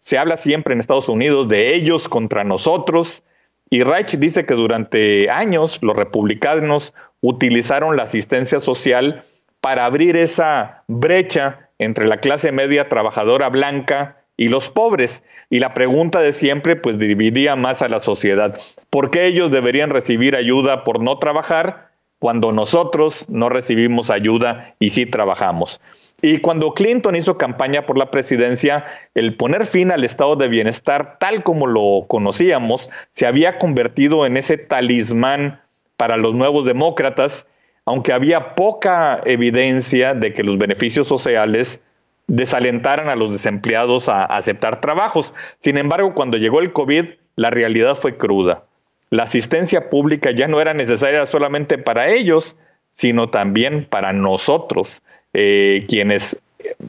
Se 0.00 0.18
habla 0.18 0.36
siempre 0.36 0.74
en 0.74 0.80
Estados 0.80 1.08
Unidos 1.08 1.48
de 1.48 1.74
ellos 1.74 2.06
contra 2.06 2.44
nosotros, 2.44 3.22
y 3.70 3.82
Reich 3.82 4.18
dice 4.18 4.44
que 4.44 4.52
durante 4.52 5.30
años 5.30 5.78
los 5.80 5.96
republicanos 5.96 6.92
utilizaron 7.22 7.96
la 7.96 8.02
asistencia 8.02 8.60
social 8.60 9.22
para 9.62 9.86
abrir 9.86 10.18
esa 10.18 10.84
brecha 10.86 11.70
entre 11.78 12.06
la 12.06 12.18
clase 12.18 12.52
media 12.52 12.90
trabajadora 12.90 13.48
blanca 13.48 14.18
y 14.38 14.48
los 14.48 14.70
pobres. 14.70 15.22
Y 15.50 15.58
la 15.58 15.74
pregunta 15.74 16.20
de 16.20 16.32
siempre 16.32 16.76
pues 16.76 16.98
dividía 16.98 17.56
más 17.56 17.82
a 17.82 17.88
la 17.88 18.00
sociedad. 18.00 18.58
¿Por 18.88 19.10
qué 19.10 19.26
ellos 19.26 19.50
deberían 19.50 19.90
recibir 19.90 20.34
ayuda 20.34 20.84
por 20.84 21.02
no 21.02 21.18
trabajar 21.18 21.88
cuando 22.18 22.52
nosotros 22.52 23.26
no 23.28 23.50
recibimos 23.50 24.08
ayuda 24.08 24.74
y 24.78 24.88
sí 24.90 25.04
trabajamos? 25.04 25.82
Y 26.20 26.38
cuando 26.38 26.72
Clinton 26.72 27.14
hizo 27.14 27.38
campaña 27.38 27.86
por 27.86 27.96
la 27.98 28.10
presidencia, 28.10 28.86
el 29.14 29.36
poner 29.36 29.66
fin 29.66 29.92
al 29.92 30.02
estado 30.02 30.34
de 30.34 30.48
bienestar 30.48 31.18
tal 31.20 31.42
como 31.42 31.66
lo 31.66 32.06
conocíamos 32.08 32.90
se 33.12 33.26
había 33.26 33.58
convertido 33.58 34.26
en 34.26 34.36
ese 34.36 34.56
talismán 34.56 35.60
para 35.96 36.16
los 36.16 36.34
nuevos 36.34 36.64
demócratas, 36.64 37.46
aunque 37.84 38.12
había 38.12 38.54
poca 38.54 39.20
evidencia 39.26 40.14
de 40.14 40.34
que 40.34 40.42
los 40.42 40.58
beneficios 40.58 41.06
sociales 41.06 41.80
desalentaran 42.28 43.08
a 43.08 43.16
los 43.16 43.32
desempleados 43.32 44.08
a 44.08 44.24
aceptar 44.24 44.80
trabajos. 44.80 45.34
Sin 45.58 45.76
embargo, 45.76 46.14
cuando 46.14 46.36
llegó 46.36 46.60
el 46.60 46.72
COVID, 46.72 47.04
la 47.36 47.50
realidad 47.50 47.96
fue 47.96 48.16
cruda. 48.16 48.62
La 49.10 49.24
asistencia 49.24 49.90
pública 49.90 50.30
ya 50.30 50.46
no 50.46 50.60
era 50.60 50.74
necesaria 50.74 51.26
solamente 51.26 51.78
para 51.78 52.08
ellos, 52.08 52.54
sino 52.90 53.30
también 53.30 53.86
para 53.88 54.12
nosotros. 54.12 55.02
Eh, 55.34 55.84
quienes 55.88 56.36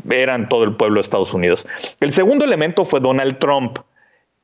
eran 0.10 0.50
todo 0.50 0.64
el 0.64 0.76
pueblo 0.76 0.96
de 0.96 1.02
Estados 1.02 1.34
Unidos. 1.34 1.68
El 2.00 2.14
segundo 2.14 2.46
elemento 2.46 2.86
fue 2.86 3.00
Donald 3.00 3.38
Trump, 3.40 3.80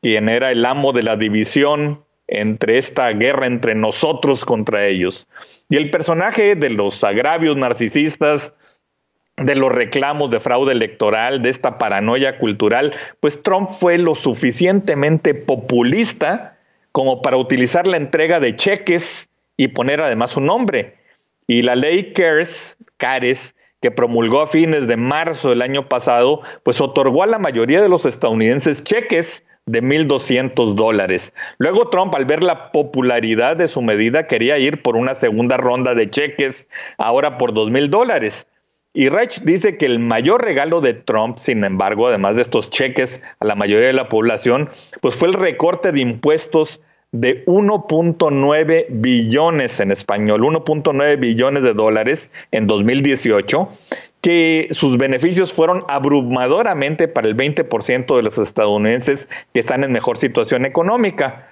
quien 0.01 0.29
era 0.29 0.51
el 0.51 0.65
amo 0.65 0.91
de 0.91 1.03
la 1.03 1.15
división 1.15 2.03
entre 2.27 2.77
esta 2.77 3.09
guerra 3.11 3.47
entre 3.47 3.73
nosotros 3.73 4.43
contra 4.43 4.85
ellos. 4.85 5.27
Y 5.69 5.77
el 5.77 5.91
personaje 5.91 6.55
de 6.55 6.69
los 6.69 7.03
agravios 7.03 7.55
narcisistas, 7.55 8.53
de 9.37 9.55
los 9.55 9.71
reclamos 9.71 10.29
de 10.31 10.39
fraude 10.39 10.71
electoral, 10.71 11.41
de 11.41 11.49
esta 11.49 11.77
paranoia 11.77 12.37
cultural, 12.37 12.93
pues 13.19 13.43
Trump 13.43 13.69
fue 13.69 13.97
lo 13.97 14.15
suficientemente 14.15 15.33
populista 15.33 16.57
como 16.91 17.21
para 17.21 17.37
utilizar 17.37 17.87
la 17.87 17.97
entrega 17.97 18.39
de 18.39 18.55
cheques 18.55 19.29
y 19.57 19.69
poner 19.69 20.01
además 20.01 20.31
su 20.31 20.41
nombre. 20.41 20.95
Y 21.47 21.61
la 21.61 21.75
ley 21.75 22.13
CARES 22.13 23.55
que 23.81 23.91
promulgó 23.91 24.41
a 24.41 24.47
fines 24.47 24.87
de 24.87 24.97
marzo 24.97 25.49
del 25.49 25.61
año 25.61 25.87
pasado, 25.87 26.41
pues 26.63 26.81
otorgó 26.81 27.21
a 27.23 27.27
la 27.27 27.37
mayoría 27.37 27.81
de 27.81 27.89
los 27.89 28.05
estadounidenses 28.05 28.83
cheques 28.83 29.45
de 29.67 29.83
1.200 29.83 30.73
dólares. 30.73 31.33
Luego 31.57 31.89
Trump, 31.89 32.15
al 32.15 32.25
ver 32.25 32.41
la 32.41 32.71
popularidad 32.71 33.57
de 33.57 33.67
su 33.67 33.81
medida, 33.81 34.25
quería 34.27 34.57
ir 34.57 34.81
por 34.81 34.95
una 34.95 35.13
segunda 35.13 35.57
ronda 35.57 35.93
de 35.93 36.09
cheques, 36.09 36.67
ahora 36.97 37.37
por 37.37 37.53
2.000 37.53 37.89
dólares. 37.89 38.47
Y 38.95 39.09
Reich 39.09 39.41
dice 39.41 39.77
que 39.77 39.85
el 39.85 39.99
mayor 39.99 40.41
regalo 40.41 40.79
de 40.79 40.93
Trump, 40.93 41.37
sin 41.37 41.65
embargo, 41.65 42.07
además 42.07 42.37
de 42.37 42.41
estos 42.41 42.69
cheques 42.69 43.21
a 43.41 43.45
la 43.45 43.53
mayoría 43.53 43.87
de 43.87 43.93
la 43.93 44.07
población, 44.07 44.69
pues 45.01 45.15
fue 45.15 45.27
el 45.27 45.33
recorte 45.33 45.91
de 45.91 45.99
impuestos 45.99 46.81
de 47.11 47.45
1.9 47.45 48.85
billones 48.89 49.81
en 49.81 49.91
español, 49.91 50.41
1.9 50.43 51.19
billones 51.19 51.63
de 51.63 51.73
dólares 51.73 52.29
en 52.51 52.67
2018, 52.67 53.70
que 54.22 54.70
sus 54.72 54.98
beneficios 54.98 55.51
fueron 55.51 55.83
abrumadoramente 55.89 57.09
para 57.09 57.27
el 57.27 57.35
20% 57.35 58.15
de 58.15 58.24
los 58.24 58.37
estadounidenses 58.37 59.27
que 59.53 59.59
están 59.59 59.83
en 59.83 59.91
mejor 59.91 60.17
situación 60.17 60.65
económica. 60.65 61.50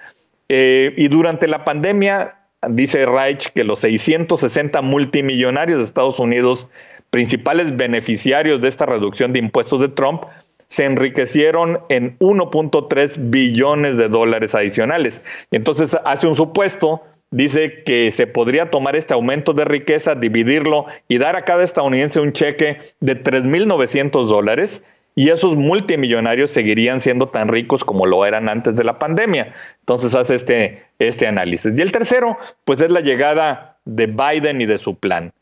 Eh, 0.48 0.94
y 0.96 1.08
durante 1.08 1.46
la 1.46 1.62
pandemia, 1.62 2.36
dice 2.70 3.04
Reich 3.06 3.50
que 3.52 3.64
los 3.64 3.80
660 3.80 4.80
multimillonarios 4.82 5.78
de 5.78 5.84
Estados 5.84 6.18
Unidos, 6.18 6.68
principales 7.14 7.76
beneficiarios 7.76 8.60
de 8.60 8.66
esta 8.66 8.86
reducción 8.86 9.32
de 9.32 9.38
impuestos 9.38 9.78
de 9.78 9.86
Trump, 9.86 10.24
se 10.66 10.84
enriquecieron 10.84 11.78
en 11.88 12.18
1.3 12.18 13.30
billones 13.30 13.96
de 13.96 14.08
dólares 14.08 14.56
adicionales. 14.56 15.22
Entonces 15.52 15.96
hace 16.04 16.26
un 16.26 16.34
supuesto, 16.34 17.02
dice 17.30 17.84
que 17.84 18.10
se 18.10 18.26
podría 18.26 18.68
tomar 18.68 18.96
este 18.96 19.14
aumento 19.14 19.52
de 19.52 19.64
riqueza, 19.64 20.16
dividirlo 20.16 20.86
y 21.06 21.18
dar 21.18 21.36
a 21.36 21.44
cada 21.44 21.62
estadounidense 21.62 22.18
un 22.18 22.32
cheque 22.32 22.78
de 22.98 23.22
3.900 23.22 24.26
dólares 24.26 24.82
y 25.14 25.28
esos 25.28 25.54
multimillonarios 25.54 26.50
seguirían 26.50 27.00
siendo 27.00 27.28
tan 27.28 27.46
ricos 27.46 27.84
como 27.84 28.06
lo 28.06 28.26
eran 28.26 28.48
antes 28.48 28.74
de 28.74 28.82
la 28.82 28.98
pandemia. 28.98 29.54
Entonces 29.78 30.16
hace 30.16 30.34
este, 30.34 30.82
este 30.98 31.28
análisis. 31.28 31.78
Y 31.78 31.80
el 31.80 31.92
tercero, 31.92 32.38
pues 32.64 32.80
es 32.80 32.90
la 32.90 33.02
llegada 33.02 33.78
de 33.84 34.06
Biden 34.06 34.60
y 34.60 34.66
de 34.66 34.78
su 34.78 34.96
plan. 34.96 35.32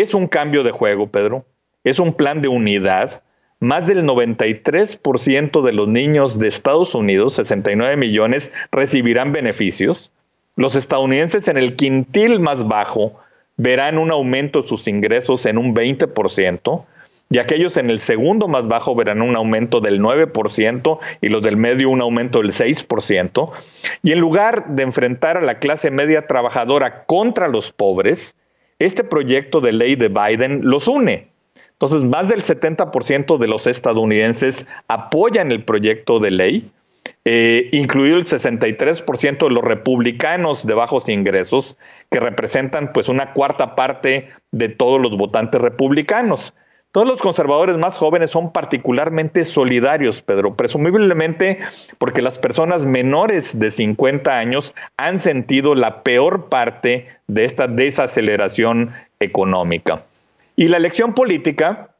Es 0.00 0.12
un 0.12 0.26
cambio 0.26 0.62
de 0.62 0.72
juego, 0.72 1.06
Pedro. 1.06 1.46
Es 1.82 2.00
un 2.00 2.12
plan 2.12 2.42
de 2.42 2.48
unidad 2.48 3.22
más 3.60 3.86
del 3.86 4.04
93% 4.04 5.62
de 5.62 5.72
los 5.72 5.88
niños 5.88 6.38
de 6.38 6.48
Estados 6.48 6.94
Unidos, 6.94 7.36
69 7.36 7.96
millones, 7.96 8.52
recibirán 8.70 9.32
beneficios. 9.32 10.12
Los 10.54 10.76
estadounidenses 10.76 11.48
en 11.48 11.56
el 11.56 11.76
quintil 11.76 12.40
más 12.40 12.68
bajo 12.68 13.18
verán 13.56 13.96
un 13.96 14.10
aumento 14.10 14.60
de 14.60 14.68
sus 14.68 14.86
ingresos 14.86 15.46
en 15.46 15.56
un 15.56 15.74
20%, 15.74 16.84
y 17.30 17.38
aquellos 17.38 17.78
en 17.78 17.88
el 17.88 17.98
segundo 17.98 18.48
más 18.48 18.68
bajo 18.68 18.94
verán 18.94 19.22
un 19.22 19.34
aumento 19.34 19.80
del 19.80 20.02
9% 20.02 20.98
y 21.22 21.30
los 21.30 21.42
del 21.42 21.56
medio 21.56 21.88
un 21.88 22.02
aumento 22.02 22.42
del 22.42 22.52
6%. 22.52 23.50
Y 24.02 24.12
en 24.12 24.18
lugar 24.18 24.66
de 24.68 24.82
enfrentar 24.82 25.38
a 25.38 25.40
la 25.40 25.58
clase 25.58 25.90
media 25.90 26.26
trabajadora 26.26 27.06
contra 27.06 27.48
los 27.48 27.72
pobres, 27.72 28.36
este 28.78 29.04
proyecto 29.04 29.60
de 29.60 29.72
ley 29.72 29.96
de 29.96 30.08
Biden 30.08 30.60
los 30.62 30.88
une 30.88 31.28
entonces, 31.76 32.04
más 32.04 32.28
del 32.28 32.42
70% 32.42 33.36
de 33.36 33.48
los 33.48 33.66
estadounidenses 33.66 34.66
apoyan 34.88 35.52
el 35.52 35.62
proyecto 35.62 36.18
de 36.20 36.30
ley, 36.30 36.70
eh, 37.26 37.68
incluido 37.72 38.16
el 38.16 38.24
63% 38.24 39.46
de 39.46 39.54
los 39.54 39.62
republicanos 39.62 40.66
de 40.66 40.72
bajos 40.72 41.10
ingresos, 41.10 41.76
que 42.10 42.18
representan 42.18 42.94
pues 42.94 43.10
una 43.10 43.34
cuarta 43.34 43.74
parte 43.74 44.30
de 44.52 44.70
todos 44.70 45.00
los 45.02 45.18
votantes 45.18 45.60
republicanos. 45.60 46.54
Todos 46.92 47.06
los 47.06 47.20
conservadores 47.20 47.76
más 47.76 47.98
jóvenes 47.98 48.30
son 48.30 48.52
particularmente 48.52 49.44
solidarios, 49.44 50.22
Pedro, 50.22 50.54
presumiblemente 50.54 51.58
porque 51.98 52.22
las 52.22 52.38
personas 52.38 52.86
menores 52.86 53.58
de 53.58 53.70
50 53.70 54.30
años 54.30 54.74
han 54.96 55.18
sentido 55.18 55.74
la 55.74 56.02
peor 56.02 56.48
parte 56.48 57.08
de 57.26 57.44
esta 57.44 57.66
desaceleración 57.66 58.92
económica. 59.20 60.04
Y 60.56 60.68
la 60.68 60.78
elección 60.78 61.12
política, 61.12 61.90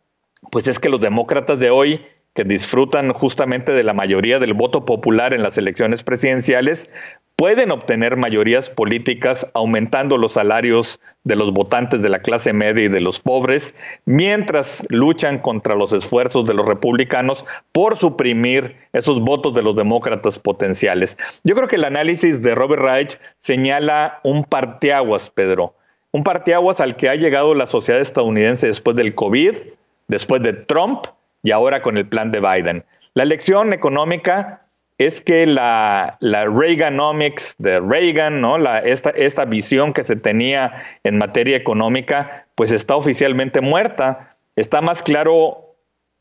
pues 0.51 0.67
es 0.67 0.79
que 0.79 0.89
los 0.89 1.01
demócratas 1.01 1.59
de 1.59 1.69
hoy, 1.69 2.01
que 2.33 2.45
disfrutan 2.45 3.13
justamente 3.13 3.73
de 3.73 3.83
la 3.83 3.93
mayoría 3.93 4.39
del 4.39 4.55
voto 4.55 4.85
popular 4.85 5.35
en 5.35 5.43
las 5.43 5.59
elecciones 5.59 6.03
presidenciales, 6.03 6.91
pueden 7.37 7.71
obtener 7.71 8.17
mayorías 8.17 8.71
políticas 8.71 9.47
aumentando 9.55 10.17
los 10.17 10.33
salarios 10.33 10.99
de 11.25 11.37
los 11.37 11.53
votantes 11.53 12.03
de 12.03 12.09
la 12.09 12.21
clase 12.21 12.53
media 12.53 12.85
y 12.85 12.89
de 12.89 13.01
los 13.01 13.21
pobres, 13.21 13.75
mientras 14.07 14.85
luchan 14.89 15.39
contra 15.39 15.75
los 15.75 15.93
esfuerzos 15.93 16.47
de 16.47 16.55
los 16.55 16.67
republicanos 16.67 17.45
por 17.73 17.97
suprimir 17.97 18.77
esos 18.93 19.21
votos 19.21 19.55
de 19.55 19.63
los 19.63 19.77
demócratas 19.77 20.39
potenciales. 20.39 21.19
Yo 21.45 21.55
creo 21.55 21.69
que 21.69 21.77
el 21.77 21.85
análisis 21.85 22.43
de 22.43 22.55
Robert 22.55 22.83
Reich 22.83 23.19
señala 23.39 24.21
un 24.25 24.45
parteaguas, 24.45 25.31
Pedro 25.31 25.75
un 26.17 26.25
parteaguas 26.25 26.81
al 26.81 26.97
que 26.97 27.11
ha 27.11 27.15
llegado 27.15 27.55
la 27.55 27.67
sociedad 27.67 28.01
estadounidense 28.01 28.67
después 28.67 28.97
del 28.97 29.15
COVID, 29.15 29.59
después 30.09 30.43
de 30.43 30.55
Trump 30.55 31.05
y 31.43 31.51
ahora 31.51 31.83
con 31.83 31.99
el 31.99 32.09
plan 32.09 32.31
de 32.31 32.41
Biden. 32.41 32.85
La 33.13 33.27
lección 33.27 33.75
económica 33.75 34.63
es 34.99 35.21
que 35.21 35.47
la, 35.47 36.19
Reaganomics 36.21 37.57
de 37.59 37.81
Reagan. 37.81 38.41
La, 38.63 38.79
esta, 38.79 39.11
esta 39.11 39.45
visión 39.45 39.93
que 39.93 40.03
se 40.03 40.17
tenía 40.17 40.83
en 41.05 41.19
materia 41.19 41.57
económica, 41.57 42.47
pues 42.55 42.73
está 42.73 42.97
oficialmente 42.97 43.61
muerta. 43.61 44.37
Está 44.57 44.81
más 44.81 45.03
claro, 45.03 45.75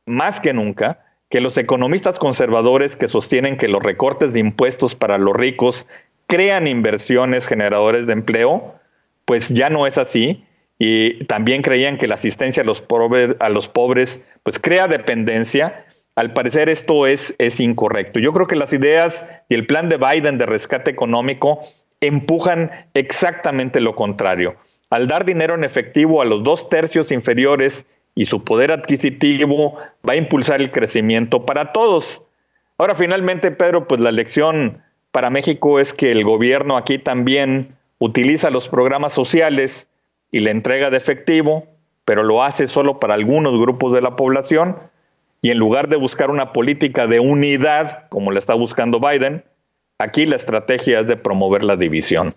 más 0.05 0.41
que 0.41 0.53
nunca, 0.53 0.99
que 1.29 1.39
los 1.39 1.57
economistas 1.57 2.19
conservadores 2.19 2.97
que 2.97 3.07
sostienen 3.07 3.57
que 3.57 3.69
los 3.69 3.81
recortes 3.81 4.33
de 4.33 4.41
impuestos 4.41 4.93
para 4.93 5.17
los 5.17 5.35
ricos 5.35 5.88
crean 6.27 6.67
inversiones 6.67 7.45
generadores 7.45 8.07
de 8.07 8.13
empleo, 8.13 8.75
pues 9.23 9.49
ya 9.49 9.69
no 9.69 9.88
es 9.88 9.97
así. 9.97 10.43
Y 10.77 11.23
también 11.25 11.61
creían 11.61 11.97
que 11.97 12.07
la 12.07 12.15
asistencia 12.15 12.61
a 12.61 12.65
los 12.65 12.81
pobres, 12.81 13.38
a 13.39 13.47
los 13.47 13.69
pobres 13.69 14.19
pues 14.43 14.59
crea 14.59 14.89
dependencia 14.89 15.85
al 16.15 16.34
parecer 16.34 16.69
esto 16.69 17.08
es, 17.08 17.36
es 17.38 17.60
incorrecto. 17.60 18.19
Yo 18.19 18.32
creo 18.32 18.47
que 18.47 18.56
las 18.56 18.71
ideas 18.71 19.25
y 19.49 19.56
el 19.56 19.67
plan 19.67 19.89
de 19.89 19.97
Biden 19.97 20.38
de 20.38 20.45
rescate 20.45 20.89
económico 20.89 21.60
empujan 21.99 22.71
exactamente 22.93 23.82
lo 23.82 23.95
contrario. 23.95 24.56
Al 24.89 25.08
dar 25.08 25.25
dinero 25.25 25.56
en 25.56 25.63
efectivo 25.63 26.21
a 26.21 26.25
los 26.25 26.43
dos 26.43 26.69
tercios 26.69 27.12
inferiores 27.12 27.86
y 28.15 28.25
su 28.25 28.43
poder 28.45 28.71
adquisitivo 28.71 29.78
va 30.08 30.13
a 30.13 30.15
impulsar 30.15 30.62
el 30.62 30.71
crecimiento 30.71 31.45
para 31.45 31.73
todos. 31.73 32.23
Ahora, 32.78 32.95
finalmente, 32.95 33.51
Pedro, 33.51 33.88
pues 33.88 33.99
la 33.99 34.12
lección 34.12 34.82
para 35.12 35.30
México 35.30 35.80
es 35.80 35.93
que 35.93 36.12
el 36.12 36.23
gobierno 36.23 36.78
aquí 36.78 36.97
también 36.97 37.75
utiliza 37.99 38.49
los 38.49 38.69
programas 38.69 39.12
sociales 39.12 39.89
y 40.32 40.41
la 40.41 40.51
entrega 40.51 40.89
de 40.89 40.97
efectivo, 40.97 41.65
pero 42.06 42.23
lo 42.23 42.43
hace 42.43 42.67
solo 42.67 42.99
para 42.99 43.15
algunos 43.15 43.58
grupos 43.60 43.93
de 43.93 44.01
la 44.01 44.15
población 44.15 44.78
y 45.45 45.51
en 45.51 45.60
lugar 45.60 45.89
de 45.89 45.95
buscar 45.95 46.31
una 46.31 46.53
política 46.53 47.05
de 47.05 47.19
unidad, 47.19 48.10
como 48.10 48.31
la 48.31 48.39
está 48.39 48.55
buscando 48.55 48.99
Biden, 48.99 49.43
aquí 49.99 50.25
la 50.25 50.38
estrategia 50.38 51.01
es 51.01 51.08
de 51.08 51.17
promover 51.17 51.63
la 51.63 51.75
división. 51.75 52.34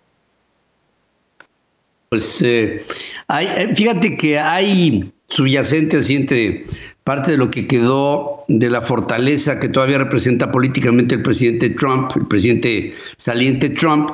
Pues 2.11 2.43
eh, 2.43 2.85
eh, 3.31 3.73
fíjate 3.75 4.15
que 4.19 4.39
hay 4.39 5.11
subyacente 5.31 5.97
así 5.97 6.17
entre 6.17 6.67
parte 7.03 7.31
de 7.31 7.39
lo 7.39 7.51
que 7.51 7.67
quedó 7.67 8.45
de 8.49 8.69
la 8.69 8.83
fortaleza 8.83 9.59
que 9.59 9.71
todavía 9.71 9.97
representa 9.97 10.51
políticamente 10.51 11.15
el 11.15 11.23
presidente 11.23 11.71
Trump, 11.71 12.11
el 12.15 12.27
presidente 12.27 12.93
saliente 13.17 13.71
Trump, 13.71 14.11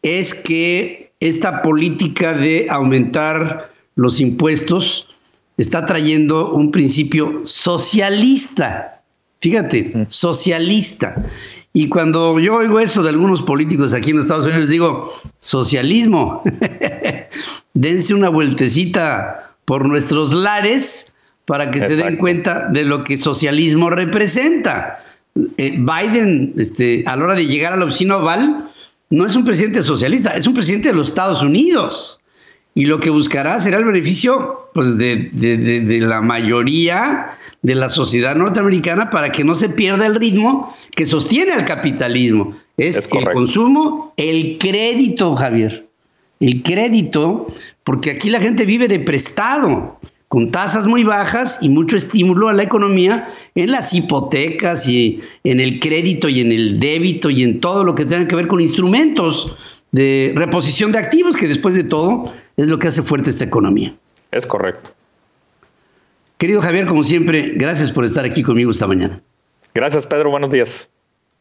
es 0.00 0.32
que 0.32 1.12
esta 1.20 1.60
política 1.60 2.32
de 2.32 2.66
aumentar 2.70 3.70
los 3.94 4.22
impuestos 4.22 5.07
está 5.58 5.84
trayendo 5.84 6.52
un 6.52 6.70
principio 6.70 7.42
socialista. 7.44 9.02
Fíjate, 9.40 10.06
socialista. 10.08 11.14
Y 11.74 11.88
cuando 11.88 12.40
yo 12.40 12.56
oigo 12.56 12.80
eso 12.80 13.02
de 13.02 13.10
algunos 13.10 13.42
políticos 13.42 13.92
aquí 13.92 14.10
en 14.10 14.20
Estados 14.20 14.46
Unidos, 14.46 14.68
digo, 14.68 15.12
socialismo, 15.38 16.42
dense 17.74 18.14
una 18.14 18.30
vueltecita 18.30 19.54
por 19.64 19.86
nuestros 19.86 20.32
lares 20.32 21.12
para 21.44 21.70
que 21.70 21.80
se 21.80 21.96
den 21.96 22.16
cuenta 22.16 22.68
de 22.68 22.84
lo 22.84 23.04
que 23.04 23.18
socialismo 23.18 23.90
representa. 23.90 25.04
Eh, 25.56 25.78
Biden, 25.78 26.54
este, 26.56 27.04
a 27.06 27.16
la 27.16 27.24
hora 27.24 27.34
de 27.34 27.46
llegar 27.46 27.74
a 27.74 27.76
la 27.76 27.84
oficina 27.84 28.16
oval, 28.16 28.70
no 29.10 29.26
es 29.26 29.36
un 29.36 29.44
presidente 29.44 29.82
socialista, 29.82 30.34
es 30.34 30.46
un 30.46 30.54
presidente 30.54 30.88
de 30.88 30.94
los 30.94 31.08
Estados 31.10 31.42
Unidos. 31.42 32.20
Y 32.78 32.84
lo 32.84 33.00
que 33.00 33.10
buscará 33.10 33.58
será 33.58 33.78
el 33.78 33.84
beneficio 33.84 34.70
pues, 34.72 34.96
de, 34.98 35.30
de 35.32 36.00
la 36.00 36.22
mayoría 36.22 37.30
de 37.60 37.74
la 37.74 37.88
sociedad 37.88 38.36
norteamericana 38.36 39.10
para 39.10 39.32
que 39.32 39.42
no 39.42 39.56
se 39.56 39.68
pierda 39.68 40.06
el 40.06 40.14
ritmo 40.14 40.72
que 40.94 41.04
sostiene 41.04 41.54
al 41.54 41.64
capitalismo. 41.64 42.56
Es, 42.76 43.08
el 43.12 43.24
consumo, 43.32 44.14
el 44.16 44.58
crédito, 44.58 45.34
Javier. 45.34 45.88
El 46.38 46.62
crédito, 46.62 47.48
porque 47.82 48.12
aquí 48.12 48.30
la 48.30 48.40
gente 48.40 48.64
vive 48.64 48.86
de 48.86 49.00
prestado, 49.00 49.98
con 50.28 50.52
tasas 50.52 50.86
muy 50.86 51.02
bajas 51.02 51.58
y 51.60 51.68
mucho 51.68 51.96
estímulo 51.96 52.48
a 52.48 52.52
la 52.52 52.62
economía 52.62 53.28
en 53.56 53.72
las 53.72 53.92
hipotecas 53.92 54.88
y 54.88 55.20
en 55.42 55.58
el 55.58 55.80
crédito 55.80 56.28
y 56.28 56.42
en 56.42 56.52
el 56.52 56.78
débito 56.78 57.28
y 57.28 57.42
en 57.42 57.58
todo 57.58 57.82
lo 57.82 57.96
que 57.96 58.04
tenga 58.04 58.28
que 58.28 58.36
ver 58.36 58.46
con 58.46 58.60
instrumentos 58.60 59.56
de 59.92 60.32
reposición 60.34 60.92
de 60.92 60.98
activos, 60.98 61.36
que 61.36 61.48
después 61.48 61.74
de 61.74 61.84
todo 61.84 62.32
es 62.56 62.68
lo 62.68 62.78
que 62.78 62.88
hace 62.88 63.02
fuerte 63.02 63.30
esta 63.30 63.44
economía. 63.44 63.96
Es 64.30 64.46
correcto. 64.46 64.90
Querido 66.36 66.62
Javier, 66.62 66.86
como 66.86 67.04
siempre, 67.04 67.54
gracias 67.56 67.90
por 67.90 68.04
estar 68.04 68.24
aquí 68.24 68.42
conmigo 68.42 68.70
esta 68.70 68.86
mañana. 68.86 69.20
Gracias, 69.74 70.06
Pedro. 70.06 70.30
Buenos 70.30 70.50
días. 70.50 70.88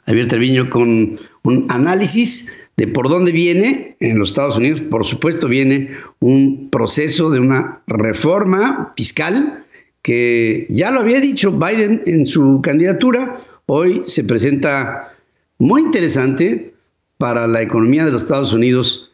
Javier 0.06 0.28
Treviño 0.28 0.70
con 0.70 1.20
un 1.44 1.66
análisis 1.70 2.56
de 2.78 2.88
por 2.88 3.10
dónde 3.10 3.32
viene 3.32 3.98
en 4.00 4.18
los 4.18 4.30
Estados 4.30 4.58
Unidos. 4.58 4.82
Por 4.82 5.06
supuesto, 5.06 5.48
viene 5.48 5.92
un 6.20 6.70
proceso 6.70 7.30
de 7.30 7.40
una 7.40 7.82
reforma 7.88 8.94
fiscal 8.96 9.66
que 10.02 10.66
ya 10.70 10.92
lo 10.92 11.02
había 11.02 11.20
dicho 11.20 11.52
Biden 11.52 12.02
en 12.06 12.26
su 12.26 12.62
candidatura. 12.62 13.42
Hoy 13.66 14.04
se 14.06 14.24
presenta 14.24 15.14
muy 15.58 15.82
interesante 15.82 16.74
para 17.17 17.47
la 17.47 17.62
economía 17.62 18.06
de 18.06 18.12
los 18.12 18.23
Estados 18.23 18.53
Unidos 18.53 19.12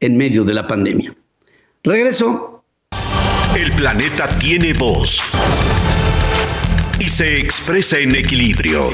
en 0.00 0.16
medio 0.16 0.44
de 0.44 0.54
la 0.54 0.66
pandemia. 0.66 1.14
Regreso 1.82 2.56
el 3.56 3.72
planeta 3.72 4.28
tiene 4.38 4.74
voz 4.74 5.22
y 6.98 7.08
se 7.08 7.40
expresa 7.40 7.98
en 7.98 8.14
equilibrio. 8.14 8.92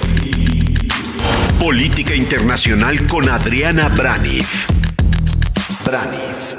Política 1.58 2.14
Internacional 2.14 3.06
con 3.08 3.28
Adriana 3.28 3.88
Braniff. 3.88 4.68
Braniff. 5.84 6.56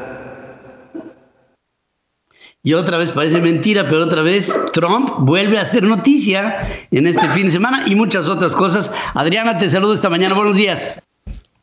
Y 2.61 2.73
otra 2.73 2.97
vez 2.97 3.11
parece 3.11 3.39
mentira, 3.39 3.87
pero 3.87 4.05
otra 4.05 4.21
vez 4.21 4.53
Trump 4.73 5.09
vuelve 5.19 5.57
a 5.57 5.61
hacer 5.61 5.83
noticia 5.83 6.67
en 6.91 7.07
este 7.07 7.29
fin 7.29 7.45
de 7.45 7.51
semana 7.51 7.83
y 7.87 7.95
muchas 7.95 8.27
otras 8.27 8.55
cosas. 8.55 8.93
Adriana, 9.13 9.57
te 9.57 9.69
saludo 9.69 9.93
esta 9.93 10.09
mañana. 10.09 10.33
Buenos 10.33 10.57
días. 10.57 11.01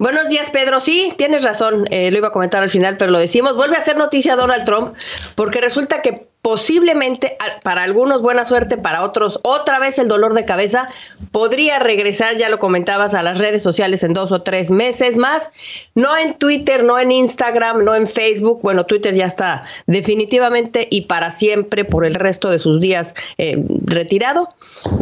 Buenos 0.00 0.30
días, 0.30 0.48
Pedro. 0.48 0.80
Sí, 0.80 1.12
tienes 1.18 1.44
razón. 1.44 1.84
Eh, 1.90 2.10
lo 2.10 2.16
iba 2.16 2.28
a 2.28 2.32
comentar 2.32 2.62
al 2.62 2.70
final, 2.70 2.96
pero 2.96 3.10
lo 3.10 3.18
decimos. 3.18 3.54
Vuelve 3.54 3.76
a 3.76 3.80
hacer 3.80 3.98
noticia 3.98 4.34
Donald 4.34 4.64
Trump 4.64 4.96
porque 5.34 5.60
resulta 5.60 6.00
que 6.00 6.29
posiblemente 6.42 7.36
para 7.62 7.82
algunos 7.82 8.22
buena 8.22 8.44
suerte, 8.44 8.78
para 8.78 9.02
otros 9.02 9.38
otra 9.42 9.78
vez 9.78 9.98
el 9.98 10.08
dolor 10.08 10.34
de 10.34 10.44
cabeza, 10.44 10.88
podría 11.32 11.78
regresar, 11.78 12.36
ya 12.36 12.48
lo 12.48 12.58
comentabas, 12.58 13.14
a 13.14 13.22
las 13.22 13.38
redes 13.38 13.62
sociales 13.62 14.02
en 14.04 14.14
dos 14.14 14.32
o 14.32 14.42
tres 14.42 14.70
meses 14.70 15.16
más, 15.16 15.50
no 15.94 16.16
en 16.16 16.34
Twitter, 16.34 16.82
no 16.82 16.98
en 16.98 17.12
Instagram, 17.12 17.84
no 17.84 17.94
en 17.94 18.06
Facebook, 18.06 18.60
bueno, 18.62 18.86
Twitter 18.86 19.14
ya 19.14 19.26
está 19.26 19.64
definitivamente 19.86 20.88
y 20.90 21.02
para 21.02 21.30
siempre 21.30 21.84
por 21.84 22.06
el 22.06 22.14
resto 22.14 22.50
de 22.50 22.58
sus 22.58 22.80
días 22.80 23.14
eh, 23.36 23.62
retirado, 23.84 24.48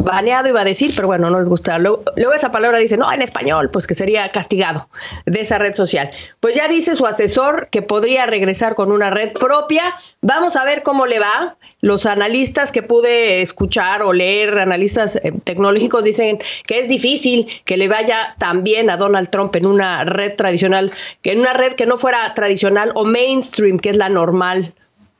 baneado 0.03 0.49
iba 0.49 0.61
a 0.61 0.65
decir, 0.65 0.91
pero 0.95 1.07
bueno, 1.07 1.29
no 1.29 1.39
les 1.39 1.47
gusta. 1.47 1.79
Luego, 1.79 2.03
luego 2.15 2.33
esa 2.33 2.51
palabra 2.51 2.79
dice, 2.79 2.97
no, 2.97 3.11
en 3.11 3.21
español, 3.21 3.69
pues 3.71 3.87
que 3.87 3.95
sería 3.95 4.29
castigado 4.31 4.89
de 5.25 5.39
esa 5.39 5.57
red 5.57 5.73
social. 5.73 6.09
Pues 6.39 6.55
ya 6.55 6.67
dice 6.67 6.95
su 6.95 7.05
asesor 7.05 7.69
que 7.69 7.81
podría 7.81 8.25
regresar 8.25 8.75
con 8.75 8.91
una 8.91 9.09
red 9.09 9.31
propia, 9.33 9.95
vamos 10.21 10.55
a 10.55 10.65
ver 10.65 10.83
cómo 10.83 11.05
le 11.05 11.19
va 11.19 11.28
los 11.81 12.05
analistas 12.05 12.71
que 12.71 12.83
pude 12.83 13.41
escuchar 13.41 14.01
o 14.03 14.13
leer, 14.13 14.57
analistas 14.57 15.15
eh, 15.17 15.31
tecnológicos, 15.43 16.03
dicen 16.03 16.39
que 16.65 16.79
es 16.79 16.87
difícil 16.87 17.47
que 17.65 17.77
le 17.77 17.87
vaya 17.87 18.35
tan 18.37 18.63
bien 18.63 18.89
a 18.89 18.97
Donald 18.97 19.29
Trump 19.29 19.55
en 19.55 19.65
una 19.65 20.03
red 20.03 20.35
tradicional, 20.35 20.91
que 21.21 21.31
en 21.31 21.39
una 21.39 21.53
red 21.53 21.73
que 21.73 21.85
no 21.85 21.97
fuera 21.97 22.33
tradicional 22.33 22.91
o 22.95 23.05
mainstream, 23.05 23.77
que 23.79 23.91
es 23.91 23.95
la 23.95 24.09
normal 24.09 24.73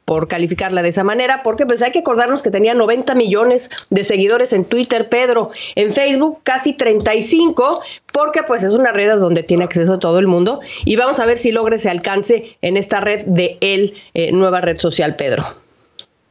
por 0.09 0.27
calificarla 0.27 0.81
de 0.81 0.89
esa 0.89 1.03
manera, 1.03 1.43
porque 1.43 1.67
pues 1.67 1.83
hay 1.83 1.91
que 1.91 1.99
acordarnos 1.99 2.41
que 2.41 2.49
tenía 2.49 2.73
90 2.73 3.13
millones 3.13 3.69
de 3.91 4.03
seguidores 4.03 4.53
en 4.53 4.65
Twitter, 4.65 5.07
Pedro, 5.07 5.51
en 5.75 5.93
Facebook 5.93 6.39
casi 6.41 6.73
35, 6.73 7.79
porque 8.11 8.41
pues 8.41 8.63
es 8.63 8.71
una 8.71 8.91
red 8.91 9.19
donde 9.19 9.43
tiene 9.43 9.65
acceso 9.65 9.99
todo 9.99 10.17
el 10.17 10.25
mundo 10.25 10.61
y 10.83 10.95
vamos 10.95 11.19
a 11.19 11.27
ver 11.27 11.37
si 11.37 11.51
logra 11.51 11.75
ese 11.75 11.91
alcance 11.91 12.57
en 12.63 12.75
esta 12.75 13.01
red 13.01 13.23
de 13.27 13.59
él, 13.61 13.93
eh, 14.15 14.31
nueva 14.31 14.61
red 14.61 14.77
social, 14.77 15.15
Pedro. 15.15 15.45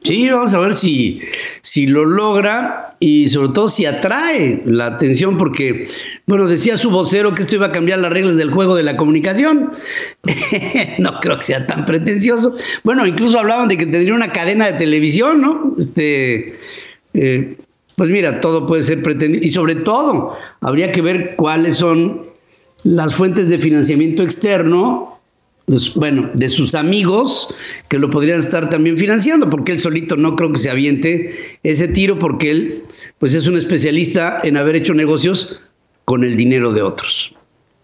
Sí, 0.03 0.29
vamos 0.29 0.53
a 0.53 0.59
ver 0.59 0.73
si, 0.73 1.21
si 1.61 1.85
lo 1.85 2.05
logra 2.05 2.95
y 3.01 3.27
sobre 3.27 3.49
todo 3.49 3.67
si 3.67 3.85
atrae 3.85 4.61
la 4.65 4.87
atención, 4.87 5.37
porque, 5.37 5.89
bueno, 6.25 6.47
decía 6.47 6.77
su 6.77 6.89
vocero 6.89 7.35
que 7.35 7.41
esto 7.41 7.55
iba 7.55 7.67
a 7.67 7.71
cambiar 7.71 7.99
las 7.99 8.11
reglas 8.11 8.37
del 8.37 8.49
juego 8.49 8.75
de 8.75 8.83
la 8.83 8.95
comunicación. 8.95 9.71
no 10.99 11.19
creo 11.19 11.37
que 11.37 11.43
sea 11.43 11.67
tan 11.67 11.83
pretencioso. 11.85 12.55
Bueno, 12.83 13.05
incluso 13.05 13.39
hablaban 13.39 13.67
de 13.67 13.75
que 13.75 13.85
tendría 13.85 14.13
una 14.13 14.31
cadena 14.31 14.67
de 14.67 14.73
televisión, 14.73 15.41
¿no? 15.41 15.75
Este, 15.77 16.57
eh, 17.13 17.57
pues 17.95 18.09
mira, 18.09 18.39
todo 18.39 18.67
puede 18.67 18.83
ser 18.83 19.03
pretendido. 19.03 19.45
Y 19.45 19.49
sobre 19.49 19.75
todo, 19.75 20.37
habría 20.61 20.93
que 20.93 21.01
ver 21.01 21.35
cuáles 21.35 21.75
son 21.75 22.21
las 22.83 23.15
fuentes 23.15 23.49
de 23.49 23.57
financiamiento 23.57 24.23
externo 24.23 25.18
bueno, 25.95 26.29
de 26.33 26.49
sus 26.49 26.75
amigos 26.75 27.53
que 27.87 27.99
lo 27.99 28.09
podrían 28.09 28.39
estar 28.39 28.69
también 28.69 28.97
financiando, 28.97 29.49
porque 29.49 29.73
él 29.73 29.79
solito 29.79 30.15
no 30.17 30.35
creo 30.35 30.51
que 30.51 30.59
se 30.59 30.69
aviente 30.69 31.59
ese 31.63 31.87
tiro, 31.87 32.17
porque 32.17 32.51
él 32.51 32.83
pues 33.19 33.33
es 33.33 33.47
un 33.47 33.57
especialista 33.57 34.39
en 34.43 34.57
haber 34.57 34.75
hecho 34.75 34.93
negocios 34.93 35.61
con 36.05 36.23
el 36.23 36.37
dinero 36.37 36.71
de 36.73 36.81
otros. 36.81 37.35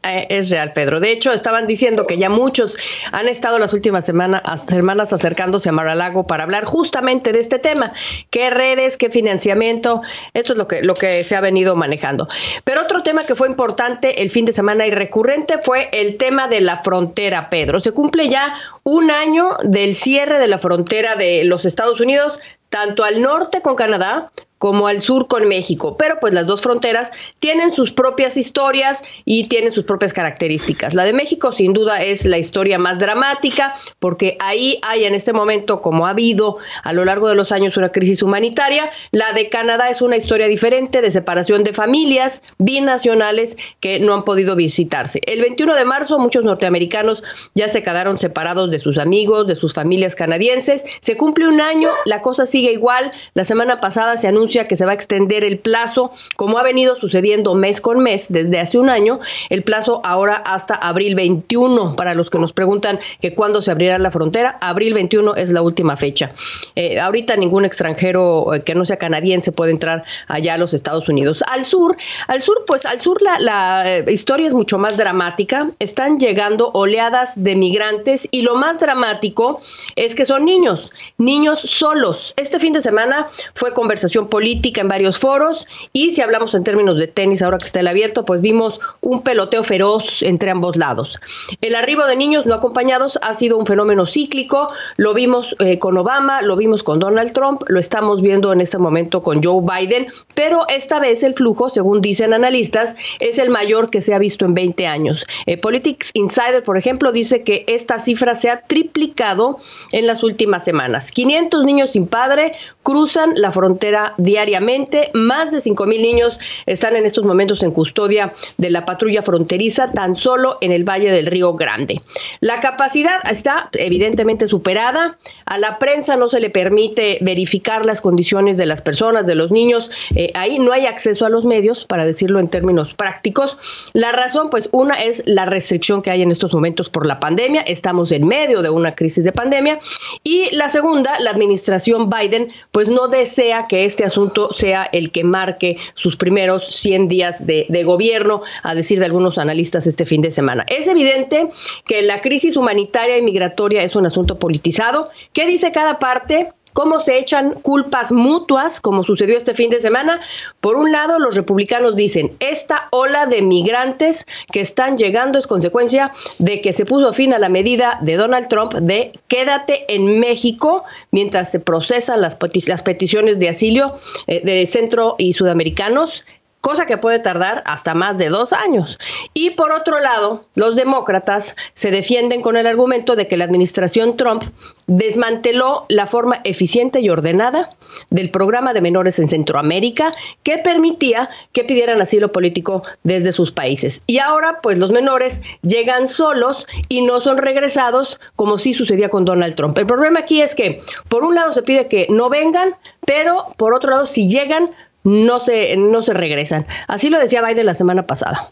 Eh, 0.06 0.28
es 0.30 0.50
real, 0.52 0.74
Pedro. 0.74 1.00
De 1.00 1.12
hecho, 1.12 1.32
estaban 1.32 1.68
diciendo 1.68 2.06
que 2.06 2.18
ya 2.18 2.30
muchos 2.30 2.78
han 3.12 3.28
estado 3.28 3.58
las 3.58 3.74
últimas 3.74 4.06
semanas, 4.06 5.14
acercándose 5.14 5.70
a 5.70 5.72
Mar-a-Lago 5.72 6.28
para 6.28 6.44
hablar 6.44 6.66
justamente 6.66 7.32
de 7.32 7.40
este 7.40 7.60
tema. 7.60 7.94
¿Qué 8.30 8.50
redes, 8.50 8.98
qué 8.98 9.10
financiamiento? 9.10 10.02
Esto 10.34 10.54
es 10.54 10.60
lo 10.60 10.68
que, 10.68 10.84
lo 10.84 10.94
que 10.94 11.24
se 11.24 11.36
ha 11.36 11.42
venido 11.42 11.76
manejando. 11.76 12.28
Pero 12.64 12.84
otro 12.84 13.02
tema 13.02 13.24
que 13.24 13.36
fue 13.36 13.48
importante 13.48 14.22
el 14.22 14.30
fin 14.30 14.46
de 14.46 14.54
semana 14.54 14.86
y 14.86 14.92
recurrente 14.92 15.60
fue 15.64 15.90
el 15.92 16.18
tema 16.18 16.48
de 16.48 16.62
la 16.62 16.84
frontera, 16.84 17.50
Pedro. 17.50 17.80
Se 17.80 17.92
cumple 17.92 18.30
ya 18.30 18.54
un 18.88 19.10
año 19.10 19.50
del 19.64 19.96
cierre 19.96 20.40
de 20.40 20.48
la 20.48 20.60
frontera 20.60 21.16
de 21.16 21.44
los 21.44 21.66
Estados 21.66 22.00
Unidos 22.00 22.40
tanto 22.70 23.04
al 23.04 23.20
norte 23.20 23.62
con 23.62 23.76
Canadá 23.76 24.32
como 24.58 24.88
al 24.88 25.02
sur 25.02 25.28
con 25.28 25.48
México, 25.48 25.98
pero 25.98 26.20
pues 26.20 26.34
las 26.34 26.48
dos 26.48 26.62
fronteras 26.62 27.12
tienen 27.40 27.72
sus 27.72 27.92
propias 27.92 28.38
historias 28.38 29.04
y 29.26 29.48
tienen 29.48 29.72
sus 29.72 29.84
propias 29.84 30.14
características. 30.14 30.94
La 30.94 31.04
de 31.04 31.14
México 31.14 31.52
sin 31.52 31.74
duda 31.74 32.02
es 32.02 32.26
la 32.26 32.38
historia 32.38 32.80
más 32.80 32.98
dramática 32.98 33.76
porque 34.00 34.38
ahí 34.40 34.80
hay 34.82 35.04
en 35.04 35.14
este 35.14 35.34
momento, 35.34 35.82
como 35.82 36.08
ha 36.08 36.12
habido 36.12 36.58
a 36.84 36.94
lo 36.94 37.06
largo 37.06 37.28
de 37.28 37.36
los 37.36 37.52
años 37.52 37.78
una 37.78 37.92
crisis 37.92 38.24
humanitaria, 38.24 38.90
la 39.12 39.34
de 39.34 39.50
Canadá 39.50 39.90
es 39.90 40.02
una 40.02 40.18
historia 40.18 40.48
diferente 40.48 41.02
de 41.02 41.12
separación 41.12 41.64
de 41.64 41.74
familias 41.74 42.42
binacionales 42.58 43.58
que 43.82 44.00
no 44.00 44.14
han 44.14 44.24
podido 44.24 44.56
visitarse. 44.56 45.22
El 45.28 45.42
21 45.42 45.76
de 45.76 45.86
marzo 45.86 46.18
muchos 46.18 46.44
norteamericanos 46.44 47.24
ya 47.56 47.68
se 47.68 47.84
quedaron 47.84 48.18
separados 48.18 48.72
de 48.76 48.80
sus 48.80 48.98
amigos, 48.98 49.48
de 49.48 49.56
sus 49.56 49.74
familias 49.74 50.16
canadienses. 50.16 50.84
Se 51.00 51.16
cumple 51.16 51.48
un 51.48 51.62
año, 51.62 51.90
la 52.06 52.22
cosa 52.22 52.46
sigue 52.46 52.74
igual. 52.74 53.12
La 53.34 53.46
semana 53.46 53.80
pasada 53.80 54.18
se 54.18 54.28
anunció 54.28 54.68
que 54.68 54.76
se 54.76 54.86
va 54.86 54.92
a 54.92 54.96
extender 54.96 55.44
el 55.44 55.60
plazo, 55.60 56.12
como 56.36 56.58
ha 56.58 56.64
venido 56.64 56.96
sucediendo 56.96 57.56
mes 57.56 57.82
con 57.82 58.00
mes 58.00 58.28
desde 58.30 58.60
hace 58.60 58.78
un 58.78 58.90
año, 58.90 59.20
el 59.50 59.64
plazo 59.64 60.02
ahora 60.04 60.36
hasta 60.36 60.76
abril 60.76 61.16
21, 61.16 61.96
para 61.96 62.16
los 62.16 62.30
que 62.30 62.40
nos 62.40 62.54
preguntan 62.54 63.00
que 63.22 63.34
cuándo 63.34 63.62
se 63.62 63.72
abrirá 63.72 63.98
la 63.98 64.12
frontera, 64.12 64.58
abril 64.62 64.94
21 64.94 65.36
es 65.36 65.52
la 65.52 65.62
última 65.62 65.98
fecha. 65.98 66.32
Eh, 66.76 67.00
ahorita 67.00 67.36
ningún 67.36 67.66
extranjero 67.66 68.54
eh, 68.54 68.64
que 68.64 68.76
no 68.76 68.86
sea 68.86 68.98
canadiense 68.98 69.52
puede 69.52 69.72
entrar 69.72 70.04
allá 70.28 70.56
a 70.56 70.58
los 70.58 70.74
Estados 70.74 71.10
Unidos. 71.10 71.44
Al 71.48 71.66
sur, 71.66 71.96
al 72.28 72.42
sur, 72.42 72.64
pues 72.68 72.86
al 72.86 73.00
sur 73.00 73.22
la, 73.22 73.40
la 73.40 73.98
eh, 73.98 74.12
historia 74.12 74.48
es 74.48 74.54
mucho 74.54 74.78
más 74.78 74.98
dramática, 74.98 75.70
están 75.80 76.20
llegando 76.20 76.72
oleadas 76.74 77.34
de 77.36 77.56
migrantes 77.56 78.28
y 78.32 78.42
lo 78.42 78.56
más 78.56 78.65
dramático 78.74 79.62
es 79.96 80.16
que 80.16 80.26
son 80.26 80.46
niños, 80.46 80.92
niños 81.18 81.60
solos. 81.60 82.34
Este 82.38 82.60
fin 82.60 82.74
de 82.74 82.82
semana 82.82 83.28
fue 83.54 83.74
conversación 83.74 84.28
política 84.28 84.82
en 84.82 84.88
varios 84.88 85.20
foros 85.20 85.68
y 85.94 86.12
si 86.12 86.22
hablamos 86.22 86.54
en 86.56 86.64
términos 86.64 86.98
de 86.98 87.08
tenis, 87.08 87.42
ahora 87.42 87.58
que 87.58 87.66
está 87.66 87.80
el 87.80 87.88
abierto, 87.88 88.26
pues 88.26 88.42
vimos 88.42 88.80
un 89.02 89.22
peloteo 89.22 89.64
feroz 89.64 90.22
entre 90.24 90.50
ambos 90.52 90.76
lados. 90.76 91.20
El 91.62 91.76
arribo 91.76 92.06
de 92.06 92.16
niños 92.16 92.46
no 92.46 92.56
acompañados 92.56 93.20
ha 93.22 93.34
sido 93.34 93.58
un 93.58 93.66
fenómeno 93.66 94.06
cíclico, 94.06 94.70
lo 94.98 95.14
vimos 95.14 95.56
eh, 95.60 95.80
con 95.80 95.98
Obama, 95.98 96.42
lo 96.42 96.56
vimos 96.56 96.84
con 96.84 97.00
Donald 97.00 97.34
Trump, 97.34 97.64
lo 97.68 97.80
estamos 97.80 98.22
viendo 98.22 98.52
en 98.52 98.62
este 98.62 98.78
momento 98.78 99.22
con 99.22 99.44
Joe 99.44 99.62
Biden, 99.62 100.08
pero 100.34 100.66
esta 100.70 101.00
vez 101.00 101.24
el 101.24 101.36
flujo, 101.36 101.70
según 101.70 102.02
dicen 102.02 102.34
analistas, 102.34 102.96
es 103.20 103.38
el 103.38 103.50
mayor 103.50 103.90
que 103.90 104.02
se 104.02 104.14
ha 104.14 104.20
visto 104.20 104.46
en 104.46 104.54
20 104.54 104.88
años. 104.88 105.26
Eh, 105.46 105.58
Politics 105.58 106.12
Insider, 106.14 106.64
por 106.64 106.78
ejemplo, 106.78 107.12
dice 107.12 107.44
que 107.44 107.66
esta 107.68 108.00
cifra 108.00 108.36
se 108.36 108.50
ha 108.50 108.55
triplicado 108.62 109.60
en 109.92 110.08
las 110.08 110.24
últimas 110.24 110.64
semanas. 110.64 111.12
500 111.12 111.64
niños 111.64 111.92
sin 111.92 112.08
padre 112.08 112.54
cruzan 112.84 113.34
la 113.36 113.52
frontera 113.52 114.14
diariamente. 114.18 115.12
Más 115.14 115.52
de 115.52 115.62
5 115.62 115.86
mil 115.86 116.02
niños 116.02 116.40
están 116.66 116.96
en 116.96 117.06
estos 117.06 117.26
momentos 117.26 117.64
en 117.64 117.72
custodia 117.72 118.34
de 118.58 118.70
la 118.70 118.86
patrulla 118.86 119.22
fronteriza, 119.22 119.92
tan 119.92 120.16
solo 120.16 120.58
en 120.62 120.72
el 120.72 120.84
Valle 120.84 121.12
del 121.12 121.26
Río 121.26 121.54
Grande. 121.54 122.02
La 122.40 122.60
capacidad 122.60 123.20
está 123.30 123.70
evidentemente 123.74 124.48
superada. 124.48 125.18
A 125.46 125.58
la 125.58 125.80
prensa 125.80 126.16
no 126.16 126.30
se 126.30 126.40
le 126.40 126.50
permite 126.50 127.18
verificar 127.22 127.86
las 127.86 128.02
condiciones 128.02 128.58
de 128.58 128.66
las 128.66 128.82
personas, 128.82 129.26
de 129.26 129.36
los 129.36 129.52
niños. 129.52 129.90
Eh, 130.16 130.32
ahí 130.34 130.60
no 130.60 130.72
hay 130.72 130.86
acceso 130.86 131.26
a 131.26 131.30
los 131.30 131.46
medios, 131.46 131.86
para 131.86 132.06
decirlo 132.06 132.40
en 132.40 132.50
términos 132.50 132.94
prácticos. 132.94 133.58
La 133.94 134.12
razón, 134.12 134.50
pues, 134.50 134.70
una 134.72 134.96
es 135.04 135.24
la 135.26 135.46
restricción 135.46 136.02
que 136.02 136.12
hay 136.12 136.22
en 136.22 136.32
estos 136.32 136.54
momentos 136.54 136.90
por 136.90 137.06
la 137.06 137.20
pandemia. 137.20 137.62
Estamos 137.62 138.12
en 138.12 138.28
medio 138.28 138.45
de 138.48 138.70
una 138.70 138.96
crisis 138.96 139.24
de 139.24 139.32
pandemia. 139.32 139.80
Y 140.24 140.56
la 140.56 140.70
segunda, 140.70 141.20
la 141.20 141.32
administración 141.32 142.10
Biden, 142.10 142.50
pues, 142.72 142.90
no 142.90 143.08
desea 143.08 143.68
que 143.68 143.86
este 143.86 144.04
asunto 144.04 144.54
sea 144.54 144.84
el 144.92 145.12
que 145.12 145.24
marque 145.24 145.78
sus 145.94 146.18
primeros 146.18 146.68
100 146.68 147.08
días 147.08 147.46
de, 147.46 147.66
de 147.70 147.84
gobierno, 147.84 148.42
a 148.64 148.76
decir 148.76 149.00
de 149.00 149.06
algunos 149.06 149.38
analistas 149.38 149.88
este 149.88 150.06
fin 150.06 150.22
de 150.22 150.32
semana. 150.32 150.66
Es 150.68 150.88
evidente 150.88 151.48
que 151.86 152.02
la 152.02 152.22
crisis 152.22 152.58
humanitaria 152.58 153.18
y 153.18 153.22
migratoria 153.22 153.84
es 153.84 153.96
un 153.96 154.06
asunto 154.06 154.38
politizado. 154.40 155.10
¿Qué 155.34 155.46
dice 155.48 155.72
cada 155.72 156.00
parte? 156.00 156.52
Cómo 156.76 157.00
se 157.00 157.18
echan 157.18 157.54
culpas 157.62 158.12
mutuas, 158.12 158.82
como 158.82 159.06
sucedió 159.06 159.38
este 159.38 159.54
fin 159.54 159.70
de 159.70 159.80
semana. 159.80 160.20
Por 160.60 160.76
un 160.76 160.92
lado, 160.92 161.20
los 161.20 161.36
republicanos 161.36 161.96
dicen, 161.96 162.36
esta 162.42 162.90
ola 162.92 163.28
de 163.28 163.42
migrantes 163.42 164.26
que 164.52 164.60
están 164.60 164.98
llegando 164.98 165.40
es 165.40 165.48
consecuencia 165.48 166.12
de 166.38 166.60
que 166.60 166.74
se 166.74 166.86
puso 166.86 167.14
fin 167.14 167.34
a 167.34 167.40
la 167.40 167.48
medida 167.48 167.98
de 168.02 168.18
Donald 168.18 168.50
Trump 168.50 168.74
de 168.74 169.18
quédate 169.30 169.86
en 169.88 170.20
México 170.20 170.84
mientras 171.12 171.50
se 171.50 171.62
procesan 171.62 172.20
las, 172.20 172.36
peticiones 172.36 173.40
de 173.40 173.50
asilo 173.50 173.98
eh, 174.28 174.42
de 174.44 174.66
centro 174.66 175.16
y 175.18 175.32
sudamericanos 175.32 176.26
cosa 176.66 176.88
que 176.88 176.98
puede 176.98 177.20
tardar 177.20 177.62
hasta 177.68 177.94
más 177.94 178.18
de 178.18 178.30
dos 178.30 178.52
años. 178.52 178.98
Y 179.36 179.52
por 179.52 179.72
otro 179.72 180.00
lado, 180.00 180.46
los 180.56 180.76
demócratas 180.76 181.56
se 181.76 181.92
defienden 181.92 182.42
con 182.42 182.58
el 182.58 182.66
argumento 182.66 183.16
de 183.16 183.28
que 183.28 183.38
la 183.38 183.46
administración 183.46 184.18
Trump 184.18 184.42
desmanteló 184.88 185.86
la 185.90 186.08
forma 186.08 186.42
eficiente 186.44 187.02
y 187.02 187.10
ordenada 187.12 187.70
del 188.10 188.32
programa 188.32 188.74
de 188.74 188.82
menores 188.82 189.20
en 189.20 189.28
Centroamérica 189.28 190.12
que 190.42 190.58
permitía 190.58 191.30
que 191.52 191.64
pidieran 191.64 192.02
asilo 192.02 192.32
político 192.32 192.82
desde 193.04 193.32
sus 193.32 193.52
países. 193.52 194.02
Y 194.08 194.18
ahora, 194.18 194.60
pues 194.64 194.80
los 194.80 194.92
menores 194.92 195.42
llegan 195.62 196.08
solos 196.08 196.66
y 196.90 197.04
no 197.04 197.20
son 197.20 197.38
regresados 197.38 198.20
como 198.36 198.58
sí 198.58 198.74
sucedía 198.74 199.10
con 199.10 199.24
Donald 199.24 199.54
Trump. 199.54 199.78
El 199.78 199.86
problema 199.86 200.22
aquí 200.22 200.42
es 200.42 200.56
que, 200.56 200.82
por 201.10 201.26
un 201.26 201.36
lado, 201.36 201.54
se 201.54 201.62
pide 201.62 201.88
que 201.88 202.08
no 202.10 202.28
vengan, 202.30 202.74
pero 203.06 203.54
por 203.56 203.76
otro 203.76 203.92
lado, 203.92 204.08
si 204.08 204.28
llegan, 204.28 204.72
no 205.06 205.40
se, 205.40 205.78
no 205.78 206.02
se 206.02 206.14
regresan. 206.14 206.66
Así 206.88 207.10
lo 207.10 207.18
decía 207.20 207.42
Biden 207.42 207.68
la 207.68 207.76
semana 207.76 208.06
pasada. 208.06 208.52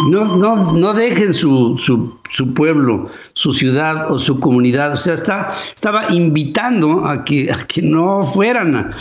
No, 0.00 0.36
no, 0.36 0.72
no 0.74 0.94
dejen 0.94 1.34
su, 1.34 1.76
su, 1.76 2.18
su, 2.30 2.54
pueblo, 2.54 3.10
su 3.32 3.52
ciudad 3.52 4.12
o 4.12 4.18
su 4.18 4.38
comunidad. 4.38 4.92
O 4.92 4.96
sea, 4.96 5.14
está, 5.14 5.56
estaba 5.74 6.12
invitando 6.12 7.06
a 7.06 7.24
que, 7.24 7.50
a 7.50 7.66
que 7.66 7.82
no 7.82 8.22
fueran. 8.22 8.92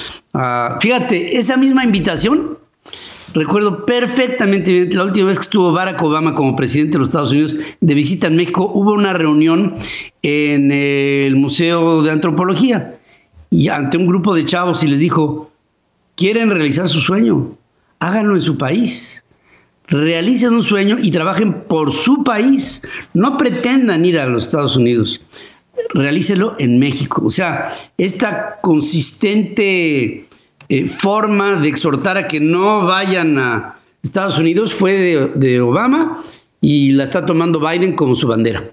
fíjate, 0.79 1.37
esa 1.37 1.57
misma 1.57 1.83
invitación 1.83 2.57
Recuerdo 3.33 3.85
perfectamente, 3.85 4.87
la 4.91 5.03
última 5.03 5.27
vez 5.27 5.37
que 5.37 5.43
estuvo 5.43 5.71
Barack 5.71 6.01
Obama 6.01 6.33
como 6.33 6.55
presidente 6.55 6.93
de 6.93 6.99
los 6.99 7.09
Estados 7.09 7.31
Unidos 7.31 7.55
de 7.81 7.93
visita 7.93 8.27
en 8.27 8.37
México, 8.37 8.71
hubo 8.73 8.93
una 8.93 9.13
reunión 9.13 9.75
en 10.21 10.71
el 10.71 11.35
Museo 11.35 12.01
de 12.03 12.11
Antropología 12.11 12.97
y 13.49 13.69
ante 13.69 13.97
un 13.97 14.07
grupo 14.07 14.33
de 14.33 14.45
chavos 14.45 14.83
y 14.83 14.87
les 14.87 14.99
dijo, 14.99 15.51
quieren 16.15 16.49
realizar 16.49 16.87
su 16.87 17.01
sueño, 17.01 17.57
háganlo 17.99 18.35
en 18.35 18.41
su 18.41 18.57
país. 18.57 19.23
Realicen 19.89 20.53
un 20.53 20.63
sueño 20.63 20.97
y 21.01 21.11
trabajen 21.11 21.63
por 21.63 21.93
su 21.93 22.23
país. 22.25 22.81
No 23.13 23.37
pretendan 23.37 24.03
ir 24.03 24.19
a 24.19 24.25
los 24.25 24.45
Estados 24.45 24.75
Unidos. 24.75 25.21
Realícelo 25.93 26.55
en 26.59 26.77
México. 26.77 27.21
O 27.25 27.29
sea, 27.29 27.69
esta 27.97 28.59
consistente 28.61 30.26
eh, 30.69 30.87
forma 30.87 31.55
de 31.55 31.69
exhortar 31.69 32.17
a 32.17 32.27
que 32.27 32.39
no 32.39 32.85
vayan 32.85 33.37
a 33.37 33.77
Estados 34.03 34.37
Unidos 34.37 34.73
fue 34.73 35.29
de, 35.35 35.61
Obama 35.61 36.21
y 36.61 36.91
la 36.91 37.03
está 37.03 37.25
tomando 37.25 37.59
Biden 37.59 37.95
como 37.95 38.15
su 38.15 38.27
bandera. 38.27 38.71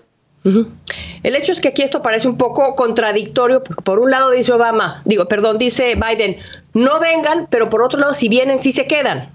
El 1.25 1.35
hecho 1.37 1.53
es 1.53 1.61
que 1.61 1.69
aquí 1.69 1.83
esto 1.83 2.03
parece 2.03 2.29
un 2.29 2.37
poco 2.37 2.77
contradictorio, 2.77 3.65
porque 3.65 3.83
por 3.83 3.99
un 3.99 4.11
lado 4.11 4.31
dice 4.31 4.53
Obama, 4.53 5.01
digo, 5.07 5.27
perdón, 5.27 5.57
dice 5.57 5.97
Biden, 5.97 6.37
no 6.75 7.01
vengan, 7.01 7.49
pero 7.51 7.71
por 7.71 7.83
otro 7.83 7.99
lado, 7.99 8.13
si 8.13 8.29
vienen, 8.29 8.59
sí 8.59 8.73
se 8.73 8.87
quedan. 8.87 9.31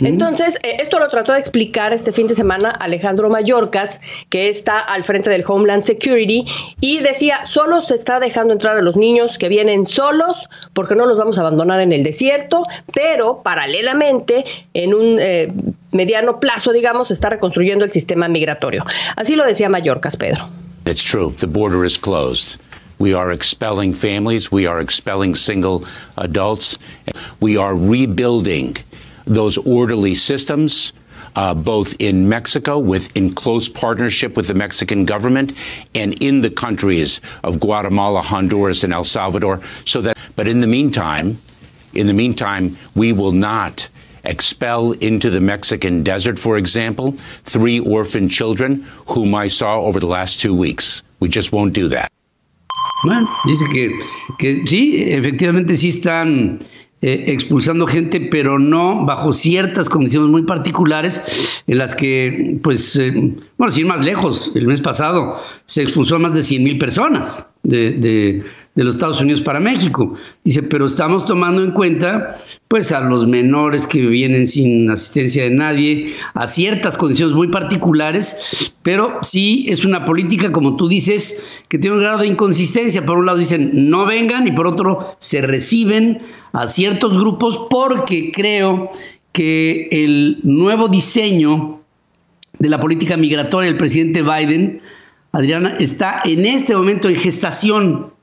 Entonces, 0.00 0.58
eh, 0.62 0.78
esto 0.80 0.98
lo 0.98 1.08
trató 1.08 1.32
de 1.32 1.40
explicar 1.40 1.92
este 1.92 2.12
fin 2.12 2.28
de 2.28 2.34
semana 2.34 2.70
Alejandro 2.70 3.28
Mayorkas, 3.28 4.00
que 4.30 4.48
está 4.48 4.80
al 4.80 5.04
frente 5.04 5.28
del 5.28 5.44
Homeland 5.46 5.84
Security, 5.84 6.46
y 6.80 7.00
decía, 7.00 7.44
solo 7.44 7.82
se 7.82 7.94
está 7.94 8.20
dejando 8.20 8.54
entrar 8.54 8.78
a 8.78 8.80
los 8.80 8.96
niños 8.96 9.36
que 9.36 9.50
vienen 9.50 9.84
solos, 9.84 10.48
porque 10.72 10.94
no 10.94 11.04
los 11.04 11.18
vamos 11.18 11.36
a 11.36 11.42
abandonar 11.42 11.82
en 11.82 11.92
el 11.92 12.04
desierto, 12.04 12.62
pero 12.92 13.42
paralelamente, 13.42 14.44
en 14.72 14.94
un... 14.94 15.18
Eh, 15.20 15.48
mediano 15.92 16.40
plazo, 16.40 16.72
digamos, 16.72 17.06
se 17.06 17.14
está 17.14 17.30
reconstruyendo 17.30 17.84
el 17.84 17.90
sistema 17.90 18.26
migratorio. 18.26 18.84
Así 19.14 19.36
lo 19.36 19.44
decía 19.44 19.68
Mayorkas, 19.68 20.16
Pedro. 20.16 20.48
It's 20.86 21.02
true. 21.02 21.30
The 21.30 21.46
border 21.46 21.84
is 21.84 21.96
closed. 21.96 22.56
We 22.98 23.14
are 23.14 23.30
expelling 23.32 23.94
families. 23.94 24.52
We 24.52 24.66
are 24.66 24.80
expelling 24.80 25.34
single 25.34 25.86
adults. 26.16 26.78
We 27.40 27.56
are 27.56 27.74
rebuilding 27.74 28.76
those 29.24 29.56
orderly 29.58 30.14
systems. 30.14 30.92
Uh, 31.36 31.52
both 31.52 31.96
in 31.98 32.28
Mexico, 32.28 32.78
with 32.78 33.16
in 33.16 33.34
close 33.34 33.68
partnership 33.68 34.36
with 34.36 34.46
the 34.46 34.54
Mexican 34.54 35.04
government, 35.04 35.52
and 35.92 36.22
in 36.22 36.40
the 36.40 36.50
countries 36.50 37.20
of 37.42 37.58
Guatemala, 37.58 38.20
Honduras, 38.22 38.84
and 38.84 38.92
El 38.92 39.02
Salvador. 39.02 39.60
So 39.84 40.02
that, 40.02 40.16
but 40.36 40.46
in 40.46 40.60
the 40.60 40.68
meantime, 40.68 41.38
in 41.92 42.06
the 42.06 42.12
meantime, 42.12 42.76
we 42.94 43.12
will 43.12 43.32
not 43.32 43.88
expel 44.24 44.92
into 44.92 45.30
the 45.30 45.40
Mexican 45.40 46.02
desert, 46.02 46.38
for 46.38 46.56
example, 46.56 47.12
three 47.44 47.80
orphan 47.80 48.28
children 48.28 48.86
whom 49.06 49.34
I 49.34 49.48
saw 49.48 49.80
over 49.80 50.00
the 50.00 50.06
last 50.06 50.40
two 50.40 50.54
weeks. 50.54 51.02
We 51.20 51.28
just 51.28 51.52
won't 51.52 51.74
do 51.74 51.88
that. 51.88 52.10
Bueno, 53.04 53.28
dice 53.44 53.66
que, 53.70 53.98
que 54.38 54.66
sí, 54.66 55.12
efectivamente 55.12 55.76
sí 55.76 55.88
están 55.88 56.60
eh, 57.02 57.24
expulsando 57.28 57.86
gente, 57.86 58.18
pero 58.18 58.58
no 58.58 59.04
bajo 59.04 59.30
ciertas 59.30 59.90
condiciones 59.90 60.30
muy 60.30 60.44
particulares 60.44 61.22
en 61.66 61.76
las 61.76 61.94
que, 61.94 62.58
pues, 62.62 62.96
eh, 62.96 63.12
bueno, 63.58 63.70
sin 63.70 63.84
ir 63.84 63.88
más 63.88 64.00
lejos, 64.00 64.52
el 64.54 64.66
mes 64.66 64.80
pasado 64.80 65.38
se 65.66 65.82
expulsó 65.82 66.16
a 66.16 66.18
más 66.18 66.32
de 66.32 66.42
100 66.42 66.64
mil 66.64 66.78
personas 66.78 67.46
de, 67.62 67.92
de, 67.92 68.44
de 68.74 68.82
los 68.82 68.96
Estados 68.96 69.20
Unidos 69.20 69.40
para 69.40 69.60
México. 69.60 70.14
Dice, 70.42 70.62
pero 70.62 70.86
estamos 70.86 71.24
tomando 71.24 71.62
en 71.62 71.70
cuenta 71.70 72.36
pues 72.68 72.90
a 72.90 73.00
los 73.00 73.26
menores 73.26 73.86
que 73.86 74.00
vienen 74.00 74.48
sin 74.48 74.90
asistencia 74.90 75.44
de 75.44 75.50
nadie, 75.50 76.14
a 76.34 76.46
ciertas 76.46 76.96
condiciones 76.96 77.36
muy 77.36 77.48
particulares, 77.48 78.38
pero 78.82 79.18
sí 79.22 79.66
es 79.68 79.84
una 79.84 80.04
política, 80.04 80.50
como 80.50 80.76
tú 80.76 80.88
dices, 80.88 81.46
que 81.68 81.78
tiene 81.78 81.96
un 81.96 82.02
grado 82.02 82.18
de 82.18 82.26
inconsistencia. 82.26 83.06
Por 83.06 83.18
un 83.18 83.26
lado 83.26 83.38
dicen 83.38 83.90
no 83.90 84.06
vengan 84.06 84.48
y 84.48 84.52
por 84.52 84.66
otro 84.66 85.16
se 85.20 85.40
reciben 85.40 86.20
a 86.52 86.66
ciertos 86.66 87.12
grupos 87.12 87.66
porque 87.70 88.32
creo 88.32 88.90
que 89.32 89.88
el 89.90 90.38
nuevo 90.42 90.88
diseño 90.88 91.80
de 92.58 92.68
la 92.68 92.80
política 92.80 93.16
migratoria 93.16 93.68
del 93.68 93.76
presidente 93.76 94.22
Biden, 94.22 94.80
Adriana, 95.32 95.76
está 95.80 96.22
en 96.24 96.46
este 96.46 96.76
momento 96.76 97.08
en 97.08 97.16
gestación 97.16 98.13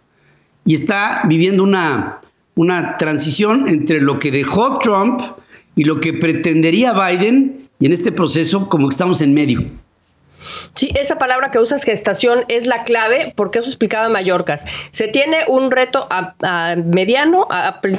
y 0.65 0.75
está 0.75 1.23
viviendo 1.27 1.63
una 1.63 2.21
una 2.55 2.97
transición 2.97 3.67
entre 3.69 4.01
lo 4.01 4.19
que 4.19 4.31
dejó 4.31 4.79
Trump 4.79 5.21
y 5.75 5.83
lo 5.83 5.99
que 5.99 6.13
pretendería 6.13 6.93
Biden, 6.93 7.69
y 7.79 7.85
en 7.85 7.93
este 7.93 8.11
proceso 8.11 8.69
como 8.69 8.87
que 8.87 8.93
estamos 8.93 9.21
en 9.21 9.33
medio. 9.33 9.63
Sí, 10.73 10.91
esa 10.95 11.17
palabra 11.17 11.51
que 11.51 11.59
usas, 11.59 11.83
gestación, 11.83 12.45
es 12.47 12.65
la 12.67 12.83
clave, 12.83 13.33
porque 13.35 13.59
eso 13.59 13.67
explicaba 13.67 14.09
Mallorcas. 14.09 14.65
Se 14.91 15.07
tiene 15.07 15.39
un 15.47 15.71
reto 15.71 16.07
a, 16.09 16.75
mediano, 16.85 17.47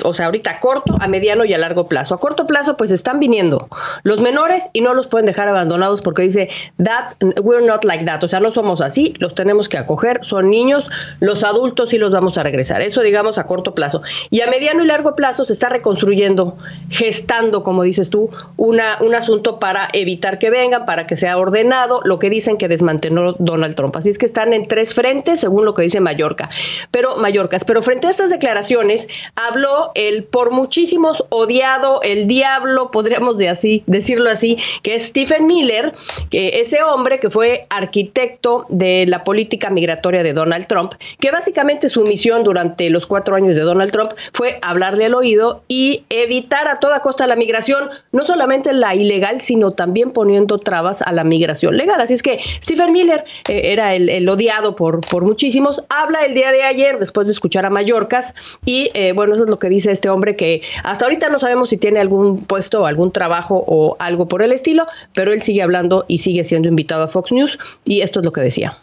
o 0.05 0.15
sea, 0.15 0.27
ahorita 0.27 0.51
a 0.51 0.61
corto, 0.61 0.97
a 1.01 1.09
mediano 1.09 1.45
y 1.45 1.55
a 1.55 1.59
largo 1.59 1.89
plazo. 1.89 2.15
A 2.15 2.21
corto 2.21 2.47
plazo, 2.47 2.77
pues 2.77 2.91
están 2.91 3.21
viniendo 3.21 3.69
los 4.03 4.21
menores 4.21 4.65
y 4.73 4.81
no 4.81 4.95
los 4.95 5.07
pueden 5.07 5.27
dejar 5.27 5.49
abandonados 5.49 6.03
porque 6.03 6.23
dice, 6.23 6.49
that, 6.83 7.13
we're 7.43 7.65
not 7.65 7.85
like 7.85 8.05
that, 8.05 8.23
o 8.23 8.29
sea, 8.29 8.41
no 8.41 8.51
somos 8.51 8.81
así, 8.81 9.15
los 9.19 9.35
tenemos 9.35 9.69
que 9.69 9.79
acoger, 9.79 10.21
son 10.23 10.51
niños, 10.51 10.89
los 11.21 11.45
adultos 11.45 11.91
sí 11.91 11.99
los 11.99 12.11
vamos 12.11 12.39
a 12.39 12.43
regresar. 12.43 12.83
Eso, 12.83 13.03
digamos, 13.03 13.39
a 13.39 13.45
corto 13.45 13.75
plazo. 13.75 14.03
Y 14.31 14.41
a 14.41 14.51
mediano 14.51 14.83
y 14.83 14.87
largo 14.87 15.15
plazo 15.15 15.45
se 15.45 15.53
está 15.53 15.69
reconstruyendo, 15.69 16.57
gestando, 16.91 17.63
como 17.63 17.83
dices 17.83 18.11
tú, 18.11 18.31
una, 18.57 18.99
un 19.01 19.15
asunto 19.15 19.59
para 19.59 19.89
evitar 19.93 20.39
que 20.39 20.51
vengan, 20.51 20.85
para 20.85 21.07
que 21.07 21.17
sea 21.17 21.39
ordenado, 21.39 22.01
lo 22.05 22.19
que 22.19 22.31
dicen 22.37 22.57
que 22.57 22.69
desmanteló 22.69 23.37
Donald 23.39 23.75
Trump. 23.75 23.97
Así 23.97 24.11
es 24.11 24.19
que 24.19 24.27
están 24.27 24.53
en 24.53 24.67
tres 24.67 24.95
frentes, 24.95 25.41
según 25.41 25.65
lo 25.65 25.75
que 25.75 25.83
dice 25.83 26.01
Mallorca. 26.01 26.49
Pero 26.91 27.17
Mallorcas, 27.17 27.65
pero 27.65 27.83
frente 27.83 28.07
a 28.07 28.11
estas 28.11 28.31
declaraciones, 28.31 29.09
habló 29.37 29.93
el 29.95 30.25
por 30.25 30.51
muchísimos 30.51 31.25
odiado, 31.29 32.01
el 32.03 32.27
diablo, 32.27 32.91
podríamos 32.91 33.37
decirlo 33.39 34.31
así, 34.31 34.59
que 34.83 34.95
es 34.95 35.05
Stephen 35.05 35.47
Miller, 35.47 35.93
ese 36.31 36.83
hombre 36.83 37.21
que 37.21 37.31
fue 37.31 37.67
arquitecto 37.71 38.67
de 38.69 39.07
la 39.07 39.25
política 39.25 39.71
migratoria 39.71 40.23
de 40.23 40.33
Donald 40.33 40.67
Trump, 40.67 40.95
que 41.21 41.31
básicamente 41.31 41.89
su 41.89 42.05
misión 42.05 42.45
durante 42.45 42.89
los 42.91 43.07
cuatro 43.07 43.37
años 43.37 43.57
de 43.57 43.63
Donald 43.63 43.93
Trump 43.93 44.13
fue 44.33 44.59
hablarle 44.63 45.07
al 45.07 45.15
oído 45.15 45.63
y 45.69 46.05
evitar 46.09 46.69
a 46.69 46.81
toda 46.81 47.01
costa 47.01 47.27
la 47.27 47.37
migración, 47.37 47.91
no 48.13 48.25
solamente 48.25 48.73
la 48.73 48.95
ilegal, 48.95 49.41
sino 49.41 49.73
también 49.73 50.13
poniendo 50.13 50.59
trabas 50.59 51.03
a 51.03 51.13
la 51.13 51.25
migración 51.25 51.77
legal. 51.77 52.01
Así 52.01 52.15
es 52.15 52.22
que 52.23 52.41
Stephen 52.63 52.93
Miller 52.93 53.25
eh, 53.49 53.73
era 53.73 53.95
el, 53.95 54.29
odiado 54.29 54.77
por, 54.77 55.01
por 55.01 55.25
muchísimos. 55.25 55.83
Habla 55.89 56.25
el 56.25 56.35
día 56.35 56.53
de 56.53 56.63
ayer, 56.63 56.99
después 56.99 57.27
de 57.27 57.33
escuchar 57.33 57.67
a 57.67 57.71
Mallorcas, 57.71 58.35
y 58.65 58.91
eh, 58.95 59.13
bueno, 59.13 59.35
eso 59.35 59.45
es 59.45 59.51
lo 59.51 59.59
que 59.59 59.69
dice 59.69 59.91
este 59.91 60.09
hombre 60.09 60.37
que 60.37 60.63
hasta 60.85 61.05
ahorita 61.05 61.29
no 61.29 61.41
sabemos 61.41 61.69
si 61.69 61.77
tiene 61.77 62.01
algún 62.01 62.45
puesto, 62.45 62.87
algún 62.87 63.13
trabajo 63.13 63.63
o 63.67 63.97
algo 63.99 64.29
por 64.29 64.43
el 64.43 64.53
estilo, 64.53 64.87
pero 65.15 65.33
él 65.33 65.43
sigue 65.43 65.63
hablando 65.63 66.05
y 66.09 66.19
sigue 66.19 66.45
siendo 66.45 66.69
invitado 66.69 67.05
a 67.05 67.09
Fox 67.09 67.33
News, 67.33 67.59
y 67.85 68.01
esto 68.01 68.21
es 68.21 68.25
lo 68.25 68.33
que 68.33 68.41
decía. 68.41 68.77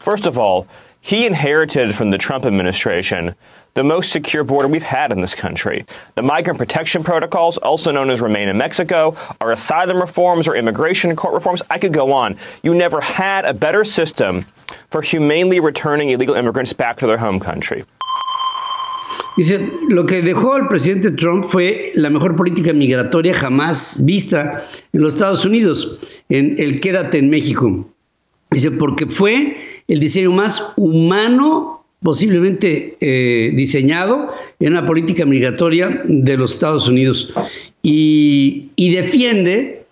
First 0.00 0.26
of 0.26 0.38
all, 0.38 0.66
he 1.02 1.26
inherited 1.26 1.94
from 1.94 2.10
the 2.10 2.18
Trump 2.18 2.44
administration 2.44 3.34
the 3.78 3.84
most 3.84 4.10
secure 4.10 4.42
border 4.42 4.66
we've 4.66 4.82
had 4.82 5.12
in 5.12 5.20
this 5.20 5.36
country. 5.36 5.86
The 6.16 6.22
migrant 6.22 6.58
protection 6.58 7.04
protocols, 7.04 7.58
also 7.58 7.92
known 7.92 8.10
as 8.10 8.20
Remain 8.20 8.48
in 8.48 8.58
Mexico, 8.58 9.14
our 9.40 9.52
asylum 9.52 10.00
reforms 10.00 10.48
or 10.48 10.56
immigration 10.56 11.14
court 11.14 11.32
reforms, 11.32 11.62
I 11.70 11.78
could 11.78 11.92
go 11.92 12.10
on. 12.10 12.36
You 12.64 12.74
never 12.74 13.00
had 13.00 13.44
a 13.44 13.54
better 13.54 13.84
system 13.84 14.46
for 14.90 15.00
humanely 15.00 15.60
returning 15.60 16.10
illegal 16.10 16.34
immigrants 16.34 16.72
back 16.72 16.98
to 16.98 17.06
their 17.06 17.18
home 17.18 17.38
country. 17.38 17.84
Dice, 19.36 19.60
lo 19.88 20.04
que 20.06 20.22
dejó 20.22 20.56
el 20.56 20.66
presidente 20.66 21.12
Trump 21.12 21.44
fue 21.44 21.92
la 21.94 22.10
mejor 22.10 22.34
política 22.34 22.72
migratoria 22.72 23.32
jamás 23.32 24.04
vista 24.04 24.64
en 24.92 25.02
los 25.02 25.14
Estados 25.14 25.44
Unidos, 25.44 26.00
en 26.30 26.56
el 26.58 26.80
Quédate 26.80 27.18
en 27.18 27.30
México. 27.30 27.86
Dice, 28.50 28.72
porque 28.72 29.06
fue 29.06 29.56
el 29.86 30.00
diseño 30.00 30.32
más 30.32 30.74
humano 30.76 31.77
posiblemente 32.02 32.96
eh, 33.00 33.52
diseñado 33.54 34.32
en 34.60 34.72
una 34.72 34.86
política 34.86 35.24
migratoria 35.24 36.02
de 36.04 36.36
los 36.36 36.52
Estados 36.52 36.88
Unidos 36.88 37.32
y, 37.82 38.68
y 38.76 38.90
defiende 38.94 39.84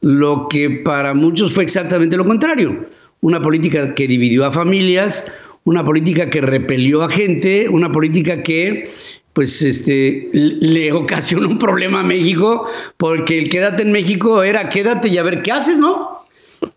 lo 0.00 0.48
que 0.48 0.70
para 0.70 1.14
muchos 1.14 1.52
fue 1.52 1.64
exactamente 1.64 2.16
lo 2.16 2.24
contrario, 2.24 2.86
una 3.20 3.40
política 3.40 3.94
que 3.94 4.08
dividió 4.08 4.44
a 4.44 4.52
familias, 4.52 5.30
una 5.64 5.84
política 5.84 6.28
que 6.28 6.40
repelió 6.40 7.02
a 7.02 7.10
gente, 7.10 7.68
una 7.68 7.92
política 7.92 8.42
que 8.42 8.90
pues 9.32 9.62
este 9.62 10.28
le 10.32 10.92
ocasionó 10.92 11.48
un 11.48 11.58
problema 11.58 12.00
a 12.00 12.02
México, 12.02 12.68
porque 12.96 13.38
el 13.38 13.48
quédate 13.48 13.82
en 13.82 13.92
México 13.92 14.42
era 14.42 14.68
quédate 14.68 15.08
y 15.08 15.18
a 15.18 15.22
ver 15.22 15.42
qué 15.42 15.52
haces, 15.52 15.78
¿no? 15.78 16.22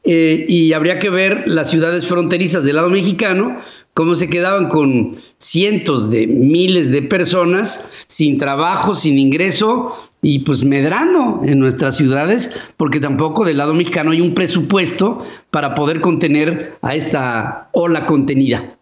Eh, 0.04 0.46
y 0.48 0.74
habría 0.74 1.00
que 1.00 1.10
ver 1.10 1.44
las 1.48 1.70
ciudades 1.70 2.08
fronterizas 2.08 2.64
del 2.64 2.78
lado 2.78 2.90
mexicano, 2.90 3.58
cómo 3.96 4.16
se 4.16 4.30
quedaban 4.30 4.68
con 4.70 5.16
cientos 5.38 6.12
de 6.12 6.28
miles 6.28 6.92
de 6.92 7.02
personas 7.02 7.90
sin 8.08 8.38
trabajo, 8.38 8.94
sin 8.94 9.18
ingreso 9.18 9.96
y 10.22 10.40
pues 10.40 10.64
medrando 10.64 11.42
en 11.44 11.60
nuestras 11.60 11.96
ciudades, 11.96 12.56
porque 12.78 13.00
tampoco 13.00 13.46
del 13.46 13.58
lado 13.58 13.74
mexicano 13.74 14.12
hay 14.12 14.22
un 14.22 14.34
presupuesto 14.34 15.26
para 15.50 15.76
poder 15.76 16.02
contener 16.02 16.78
a 16.82 16.94
esta 16.94 17.70
ola 17.72 18.06
contenida. 18.06 18.75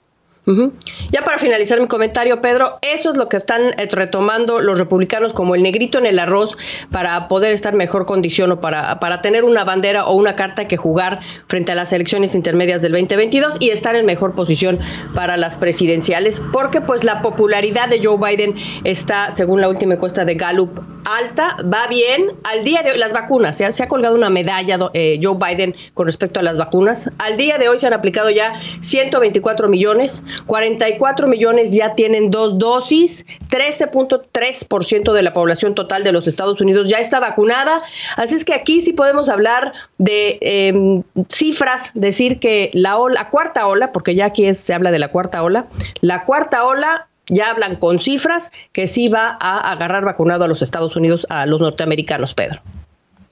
Ya 0.46 1.24
para 1.24 1.38
finalizar 1.38 1.80
mi 1.80 1.88
comentario, 1.88 2.42
Pedro, 2.42 2.78
eso 2.82 3.12
es 3.12 3.18
lo 3.18 3.30
que 3.30 3.38
están 3.38 3.62
eh, 3.78 3.88
retomando 3.90 4.60
los 4.60 4.78
republicanos 4.78 5.32
como 5.32 5.56
el 5.56 5.64
negrito 5.64 6.00
en 6.00 6.06
el 6.06 6.20
arroz 6.20 6.58
para 6.92 7.30
poder 7.30 7.54
estar 7.54 7.74
mejor 7.74 8.06
condición 8.06 8.52
o 8.52 8.60
para, 8.60 9.00
para 9.00 9.22
tener 9.22 9.46
una 9.46 9.64
bandera 9.64 10.06
o 10.06 10.16
una 10.16 10.36
carta 10.36 10.68
que 10.68 10.76
jugar 10.76 11.22
frente 11.48 11.72
a 11.72 11.76
las 11.76 11.94
elecciones 11.94 12.36
intermedias 12.36 12.82
del 12.82 12.92
2022 12.92 13.58
y 13.62 13.70
estar 13.70 13.96
en 13.96 14.06
mejor 14.06 14.36
posición 14.36 14.80
para 15.14 15.38
las 15.38 15.58
presidenciales, 15.58 16.42
porque 16.52 16.82
pues 16.82 17.06
la 17.06 17.22
popularidad 17.22 17.88
de 17.88 18.02
Joe 18.04 18.18
Biden 18.18 18.56
está, 18.84 19.32
según 19.32 19.62
la 19.62 19.70
última 19.70 19.94
encuesta 19.94 20.26
de 20.26 20.36
Gallup, 20.36 20.80
alta, 21.06 21.56
va 21.62 21.88
bien. 21.88 22.32
Al 22.44 22.64
día 22.64 22.82
de 22.82 22.92
hoy, 22.92 22.98
las 22.98 23.14
vacunas, 23.14 23.58
se 23.58 23.66
ha, 23.66 23.72
se 23.72 23.84
ha 23.84 23.88
colgado 23.88 24.16
una 24.16 24.30
medalla 24.30 24.78
eh, 24.94 25.20
Joe 25.22 25.38
Biden 25.38 25.76
con 25.94 26.06
respecto 26.06 26.40
a 26.40 26.44
las 26.44 26.58
vacunas. 26.58 27.10
Al 27.18 27.38
día 27.38 27.58
de 27.58 27.70
hoy 27.70 27.80
se 27.80 27.88
han 27.88 27.94
aplicado 27.94 28.30
ya 28.30 28.54
124 28.82 29.68
millones. 29.68 30.24
44 30.46 31.28
millones 31.28 31.72
ya 31.72 31.96
tienen 31.96 32.32
dos 32.32 32.58
dosis, 32.58 33.26
13.3% 33.50 35.14
de 35.14 35.22
la 35.22 35.34
población 35.34 35.76
total 35.76 36.04
de 36.04 36.12
los 36.12 36.28
Estados 36.28 36.62
Unidos 36.62 36.90
ya 36.90 36.98
está 36.98 37.20
vacunada. 37.20 37.82
Así 38.18 38.36
es 38.36 38.46
que 38.46 38.54
aquí 38.54 38.82
sí 38.82 38.94
podemos 38.94 39.30
hablar 39.30 39.74
de 39.98 40.38
em, 40.42 41.04
cifras, 41.30 41.92
decir 41.94 42.40
que 42.40 42.70
la, 42.74 42.98
ola, 42.98 43.30
cuarta 43.30 43.68
ola, 43.68 43.92
porque 43.92 44.16
ya 44.16 44.26
aquí 44.26 44.52
se 44.54 44.74
habla 44.74 44.92
de 44.92 45.00
la 45.00 45.10
cuarta 45.10 45.44
ola, 45.44 45.68
la 46.02 46.26
cuarta 46.26 46.66
ola 46.66 47.08
ya 47.28 47.50
hablan 47.50 47.78
con 47.78 48.00
cifras 48.00 48.52
que 48.74 48.88
sí 48.88 49.08
va 49.08 49.38
a 49.40 49.72
agarrar 49.72 50.04
vacunado 50.04 50.44
a 50.44 50.48
los 50.48 50.62
Estados 50.62 50.96
Unidos, 50.96 51.26
a 51.30 51.46
los 51.46 51.62
norteamericanos, 51.62 52.34
Pedro. 52.36 52.62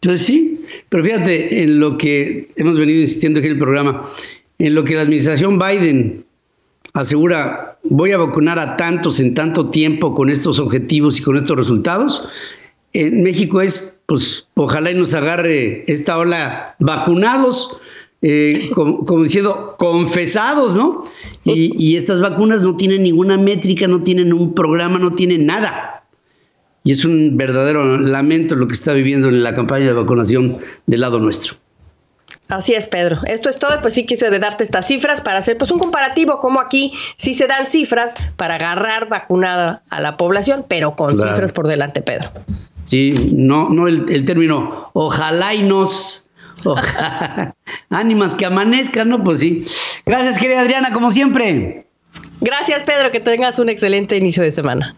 Pues 0.02 0.24
sí, 0.24 0.66
pero 0.89 1.04
fíjate 1.04 1.62
en 1.62 1.80
lo 1.80 1.97
que 1.97 2.49
hemos 2.56 2.78
venido 2.78 3.02
insistiendo 3.02 3.39
aquí 3.39 3.47
en 3.47 3.54
el 3.54 3.60
programa, 3.60 4.10
en 4.58 4.74
lo 4.74 4.84
que 4.84 4.95
la 4.95 5.02
administración 5.02 5.60
Biden 5.60 6.26
asegura, 6.94 7.78
voy 7.84 8.12
a 8.12 8.18
vacunar 8.18 8.60
a 8.60 8.78
tantos 8.78 9.20
en 9.20 9.34
tanto 9.34 9.70
tiempo 9.70 10.14
con 10.14 10.30
estos 10.30 10.60
objetivos 10.60 11.20
y 11.20 11.24
con 11.24 11.38
estos 11.38 11.58
resultados. 11.58 12.28
En 12.94 13.24
México 13.24 13.62
es, 13.62 14.02
pues, 14.06 14.48
ojalá 14.56 14.92
y 14.92 14.96
nos 14.96 15.14
agarre 15.14 15.86
esta 15.88 16.18
ola 16.18 16.76
vacunados, 16.80 17.78
eh, 18.22 18.70
como, 18.76 19.24
diciendo, 19.24 19.76
confesados, 19.78 20.76
¿no? 20.76 21.06
Y, 21.46 21.74
y, 21.78 21.96
estas 21.96 22.20
vacunas 22.20 22.62
no 22.62 22.76
tienen 22.76 23.04
ninguna 23.04 23.38
métrica, 23.38 23.88
no 23.88 24.04
tienen 24.04 24.32
un 24.32 24.54
programa, 24.54 25.00
no 25.00 25.14
tienen 25.14 25.46
nada. 25.46 26.04
Y 26.84 26.92
es 26.92 27.06
un 27.06 27.38
verdadero 27.38 28.00
lamento 28.00 28.56
lo 28.56 28.68
que 28.68 28.74
está 28.74 28.94
viviendo 28.94 29.30
en 29.30 29.42
la 29.42 29.56
campaña 29.56 29.86
de 29.86 29.94
vacunación 29.94 30.58
del 30.86 31.02
lado 31.02 31.20
nuestro. 31.20 31.56
Así 32.52 32.74
es, 32.74 32.86
Pedro. 32.86 33.20
Esto 33.28 33.47
es 33.49 33.58
todo. 33.58 33.80
Pues 33.82 33.93
sí 33.93 34.06
quise 34.06 34.30
darte 34.30 34.66
estas 34.66 34.86
cifras 34.86 35.22
para 35.22 35.39
hacer 35.39 35.58
pues 35.58 35.72
un 35.72 35.80
comparativo, 35.80 36.39
como 36.39 36.60
aquí 36.60 36.91
sí 37.16 37.34
se 37.34 37.47
dan 37.47 37.68
cifras 37.68 38.14
para 38.36 38.56
agarrar 38.56 39.08
vacunada 39.08 39.84
a 39.89 40.02
la 40.02 40.18
población, 40.18 40.66
pero 40.68 40.93
con 40.97 41.18
cifras 41.18 41.54
por 41.54 41.68
delante, 41.68 42.02
Pedro. 42.02 42.30
Sí, 42.84 43.32
no, 43.34 43.70
no 43.70 43.88
el, 43.88 44.26
término 44.26 44.91
ojalá 44.91 45.54
y 45.54 45.64
nos 45.64 46.30
ánimas 47.89 48.36
que 48.36 48.45
amanezcan, 48.45 49.08
¿no? 49.08 49.24
Pues 49.24 49.39
sí. 49.39 49.66
Gracias, 50.06 50.38
querida 50.38 50.60
Adriana, 50.60 50.91
como 50.91 51.10
siempre. 51.10 51.88
Gracias, 52.41 52.84
Pedro, 52.84 53.12
que 53.12 53.22
tengas 53.22 53.60
un 53.60 53.70
excelente 53.70 54.18
inicio 54.18 54.43
de 54.43 54.52
semana. 54.52 54.93